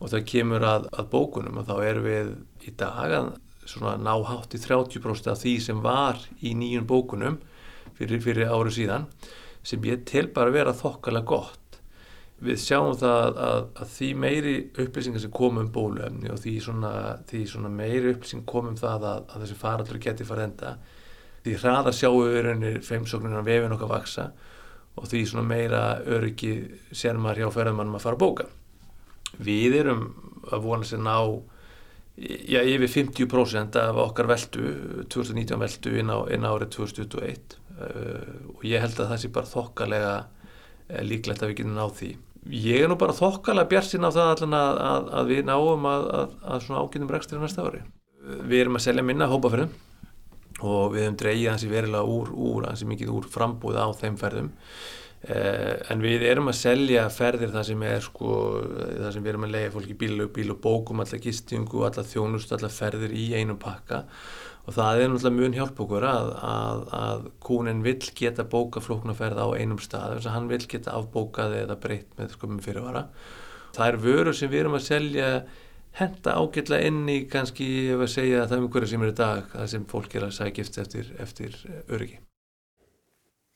Og 0.00 0.08
það 0.08 0.24
kemur 0.30 0.64
að, 0.64 0.86
að 0.88 1.10
bókunum 1.12 1.60
og 1.60 1.68
þá 1.68 1.74
erum 1.84 2.08
við 2.08 2.32
í 2.64 2.72
dag 2.80 3.12
að 3.18 3.28
svona 3.68 3.98
ná 4.00 4.14
hátt 4.30 4.56
í 4.56 4.62
30% 4.64 5.28
af 5.34 5.42
því 5.42 5.54
sem 5.66 5.84
var 5.84 6.24
í 6.40 6.54
nýjum 6.56 6.88
bókunum 6.88 7.36
fyrir, 8.00 8.24
fyrir 8.24 8.48
árið 8.48 8.78
síðan 8.78 9.08
sem 9.60 9.84
ég 9.84 10.06
tel 10.08 10.30
bara 10.32 10.54
vera 10.54 10.72
þokkala 10.72 11.26
gott. 11.28 11.61
Við 12.42 12.58
sjáum 12.58 12.96
það 12.98 13.36
að, 13.46 13.60
að 13.78 13.90
því 13.92 14.08
meiri 14.18 14.54
upplýsingar 14.82 15.22
sem 15.22 15.34
komum 15.34 15.62
um 15.62 15.70
bóluefni 15.74 16.30
og 16.32 16.40
því 16.42 16.56
svona, 16.64 16.92
því 17.28 17.42
svona 17.52 17.70
meiri 17.70 18.16
upplýsingar 18.16 18.48
komum 18.50 18.72
um 18.72 18.80
það 18.80 19.06
að, 19.10 19.20
að 19.28 19.44
þessi 19.44 19.58
faraldur 19.60 20.00
geti 20.02 20.26
farið 20.26 20.48
enda 20.48 20.72
því 21.42 21.54
hraðar 21.58 21.96
sjáum 21.96 22.18
við 22.22 22.40
öðrunir 22.40 22.80
feimsóknirna 22.86 23.44
vefin 23.46 23.76
okkar 23.76 23.92
vaksa 23.92 24.26
og 24.98 25.08
því 25.08 25.22
svona 25.28 25.46
meira 25.48 25.82
öryggi 26.04 26.52
sér 26.92 27.18
maður 27.18 27.44
hjá 27.44 27.54
ferðamannum 27.56 27.96
að 27.96 28.04
fara 28.04 28.18
að 28.18 28.22
bóka. 28.22 28.48
Við 29.42 29.78
erum 29.80 30.04
að 30.52 30.66
vona 30.66 30.86
sér 30.86 31.00
ná 31.02 31.16
já, 32.16 32.60
yfir 32.60 32.90
50% 32.90 33.78
af 33.80 34.00
okkar 34.02 34.28
veldu 34.30 34.74
2019 35.10 35.62
veldu 35.62 35.94
inn, 35.98 36.12
á, 36.12 36.18
inn 36.34 36.46
árið 36.46 36.74
2021 36.76 37.56
uh, 37.78 38.34
og 38.56 38.66
ég 38.68 38.82
held 38.84 39.00
að 39.00 39.14
það 39.14 39.22
sé 39.22 39.32
bara 39.32 39.52
þokkalega 39.52 40.12
uh, 40.20 41.00
líklegt 41.06 41.42
að 41.42 41.52
við 41.52 41.62
getum 41.62 41.78
náð 41.78 41.96
því 42.00 42.12
ég 42.50 42.82
er 42.82 42.90
nú 42.90 42.98
bara 43.00 43.14
þokkalega 43.16 43.70
björnsinn 43.70 44.06
á 44.06 44.10
það 44.10 44.32
allan 44.34 44.58
að, 44.58 44.80
að, 44.88 45.10
að 45.18 45.32
við 45.32 45.44
náum 45.48 45.86
að, 45.88 46.08
að 46.42 46.64
svona 46.66 46.82
ágjörnum 46.82 47.12
rekstur 47.14 47.42
næsta 47.42 47.66
ári. 47.66 47.82
Við 48.22 48.64
erum 48.64 48.78
að 48.78 48.86
selja 48.86 49.06
minna 49.06 49.30
hópaferðum 49.30 49.72
og 50.62 50.92
við 50.94 51.06
hefum 51.06 51.20
dreigið 51.22 51.50
hansi 51.50 51.70
verilega 51.70 52.16
úr, 52.16 52.34
úr 52.34 52.66
hansi 52.68 52.86
mikið 52.86 53.14
úr 53.14 53.30
frambúð 53.30 53.78
á 53.78 53.86
þeim 53.98 54.18
ferðum. 54.20 54.50
Eh, 55.22 55.74
en 55.90 56.02
við 56.02 56.24
erum 56.26 56.50
að 56.50 56.58
selja 56.58 57.06
ferðir 57.14 57.52
það 57.54 57.66
sem 57.68 57.82
er 57.86 58.00
sko, 58.02 58.36
það 58.74 59.10
sem 59.14 59.22
við 59.22 59.32
erum 59.32 59.46
að 59.46 59.52
leiða 59.54 59.74
fólki 59.76 59.98
bíl 59.98 60.16
og 60.24 60.32
bíl 60.34 60.48
og 60.50 60.62
bókum 60.62 61.02
allar 61.02 61.22
gistingu, 61.22 61.84
allar 61.86 62.08
þjónust, 62.10 62.54
allar 62.54 62.74
ferðir 62.74 63.14
í 63.14 63.28
einum 63.38 63.60
pakka 63.62 64.02
og 64.62 64.76
það 64.76 65.00
er 65.00 65.10
náttúrulega 65.10 65.38
mjög 65.38 65.56
hjálp 65.58 65.80
okkur 65.84 66.04
að, 66.06 66.28
að, 66.48 66.82
að 66.98 67.24
kúnin 67.42 67.82
vill 67.82 68.10
geta 68.18 68.44
bóka 68.46 68.82
flóknarferð 68.84 69.42
á 69.42 69.46
einum 69.58 69.80
stað 69.82 70.16
þess 70.16 70.28
að 70.30 70.36
hann 70.36 70.48
vill 70.52 70.62
geta 70.70 70.94
afbókað 70.98 71.56
eða 71.64 71.78
breytt 71.82 72.14
með 72.18 72.36
skömmum 72.36 72.62
fyrirvara. 72.62 73.04
Það 73.74 73.88
er 73.88 74.00
vörur 74.04 74.36
sem 74.38 74.52
við 74.52 74.62
erum 74.62 74.78
að 74.78 74.86
selja 74.86 75.28
henda 75.98 76.36
ágjörlega 76.38 76.88
inn 76.88 77.02
í 77.10 77.18
kannski 77.28 77.68
ef 77.92 78.04
að 78.06 78.12
segja 78.14 78.46
það 78.46 78.62
um 78.62 78.70
hverju 78.72 78.92
sem 78.92 79.04
er 79.04 79.12
í 79.12 79.18
dag 79.18 79.50
það 79.52 79.68
sem 79.74 79.88
fólk 79.90 80.16
er 80.16 80.28
að 80.28 80.36
sækjast 80.38 80.78
eftir, 80.84 81.10
eftir 81.20 81.58
öryggi. 81.88 82.20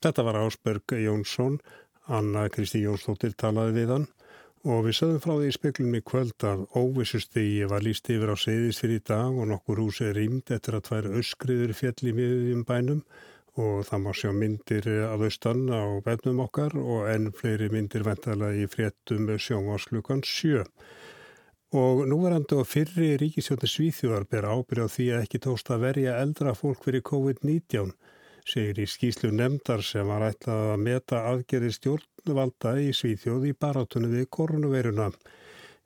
Þetta 0.03 0.27
var 0.27 0.41
Ásberg 0.43 0.93
Jónsson, 1.01 1.57
Anna 2.13 2.45
Kristi 2.53 2.83
Jónsdóttir 2.83 3.33
talaði 3.39 3.79
við 3.79 3.95
hann 3.95 4.05
og 4.65 4.85
við 4.87 4.95
sögum 4.97 5.21
frá 5.21 5.33
því 5.35 5.47
í 5.47 5.55
speklunni 5.55 6.01
kvöld 6.01 6.43
að 6.47 6.65
óvissustegi 6.73 7.67
var 7.69 7.85
líst 7.85 8.09
yfir 8.09 8.33
á 8.33 8.35
segðis 8.39 8.81
fyrir 8.81 9.03
dag 9.05 9.35
og 9.35 9.49
nokkur 9.51 9.81
hús 9.83 10.01
er 10.01 10.15
rýmd 10.17 10.49
eftir 10.55 10.77
að 10.77 10.85
tvær 10.89 11.09
öskriður 11.21 11.73
fjall 11.77 12.09
í 12.09 12.13
miðjum 12.17 12.63
bænum 12.67 13.03
og 13.57 13.85
það 13.87 14.03
má 14.03 14.11
sjá 14.13 14.31
myndir 14.33 14.87
af 15.07 15.23
austan 15.27 15.63
á 15.73 15.81
bennum 16.05 16.43
okkar 16.45 16.75
og 16.77 17.07
enn 17.09 17.31
fleiri 17.33 17.69
myndir 17.73 18.05
ventala 18.05 18.51
í 18.53 18.67
fréttum 18.69 19.29
sjónvarslukan 19.37 20.21
sjö. 20.25 20.65
Og 21.77 22.05
núverandi 22.07 22.55
og 22.55 22.67
fyrri 22.69 23.15
ríkisjóti 23.19 23.67
Svíþjóðar 23.67 24.27
ber 24.29 24.45
ábyrð 24.47 24.87
á 24.87 24.93
því 24.93 25.07
að 25.11 25.23
ekki 25.25 25.41
tósta 25.43 25.75
að 25.75 25.83
verja 25.87 26.19
eldra 26.21 26.53
fólk 26.55 26.85
fyrir 26.85 27.03
COVID-19 27.09 27.91
segir 28.47 28.79
í 28.83 28.87
skýslu 28.87 29.31
nefndar 29.35 29.83
sem 29.85 30.07
var 30.07 30.25
ætlað 30.29 30.71
að 30.73 30.85
meta 30.85 31.23
aðgerði 31.31 31.73
stjórnvalda 31.75 32.77
í 32.83 32.93
Svíþjóð 32.95 33.49
í 33.49 33.53
barátunni 33.59 34.11
við 34.13 34.29
koronaviruna. 34.37 35.11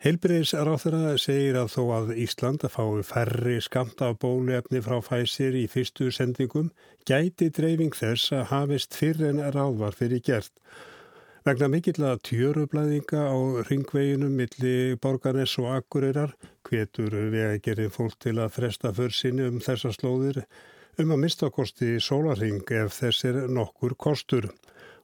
Heilbriðis 0.02 0.56
ráþurra 0.58 1.18
segir 1.22 1.60
að 1.62 1.68
þó 1.76 1.82
að 1.94 2.16
Ísland 2.24 2.64
að 2.66 2.74
fái 2.74 3.04
færri 3.06 3.58
skamta 3.62 4.08
af 4.10 4.16
bóluefni 4.24 4.82
frá 4.82 4.96
fæsir 5.06 5.54
í 5.60 5.68
fyrstu 5.70 6.08
sendingum 6.10 6.72
gæti 7.06 7.52
dreifing 7.54 7.94
þess 7.94 8.34
að 8.34 8.48
hafist 8.54 8.98
fyrir 8.98 9.30
en 9.30 9.44
ráðvar 9.54 9.98
fyrir 9.98 10.24
gert. 10.26 10.54
Vegna 11.46 11.70
mikill 11.74 12.02
að 12.06 12.20
tjörublæðinga 12.28 13.22
á 13.30 13.38
ringveginum 13.70 14.34
milli 14.38 14.98
borgarnes 15.02 15.56
og 15.62 15.72
akkurirar 15.74 16.36
hvetur 16.70 17.16
við 17.34 17.46
að 17.48 17.62
gera 17.66 17.88
fólk 17.94 18.18
til 18.22 18.36
að 18.38 18.54
fresta 18.58 18.92
för 18.94 19.14
sinni 19.14 19.48
um 19.50 19.58
þessa 19.62 19.94
slóðir 19.94 20.44
um 21.00 21.14
að 21.14 21.24
mistakosti 21.24 21.96
sólarhing 22.04 22.66
ef 22.82 22.98
þessir 23.00 23.46
nokkur 23.52 23.96
kostur. 23.96 24.50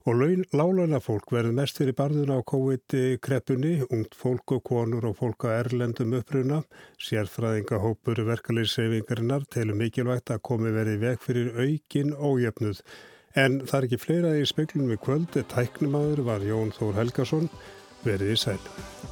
Og 0.08 0.21
lálauna 0.56 1.02
fólk 1.04 1.34
verður 1.36 1.56
mest 1.58 1.82
fyrir 1.82 1.95
barðuna 1.97 2.38
á 2.39 2.47
COVID-kreppunni, 2.47 3.73
ungt 3.91 4.15
fólk 4.15 4.54
og 4.56 4.62
konur 4.69 5.10
og 5.10 5.17
fólk 5.19 5.47
að 5.50 5.58
erlendum 5.65 6.15
uppruna, 6.15 6.62
sérfræðingahópur 7.10 8.23
verkefliðseyfingarinnar 8.30 9.50
telur 9.52 9.76
mikilvægt 9.76 10.32
að 10.32 10.45
komi 10.47 10.71
verið 10.71 11.04
veg 11.04 11.19
fyrir 11.28 11.52
aukin 11.60 12.15
ójöfnuð. 12.15 12.80
En 13.36 13.60
það 13.67 13.78
er 13.82 13.89
ekki 13.89 14.02
fleira 14.06 14.34
í 14.39 14.47
speiklunum 14.47 14.95
við 14.95 15.04
kvöld, 15.04 15.38
tæknumadur 15.52 16.23
var 16.32 16.47
Jón 16.47 16.71
Þór 16.71 17.04
Helgason, 17.04 17.52
verið 18.08 18.34
í 18.38 18.41
sæl. 18.47 19.07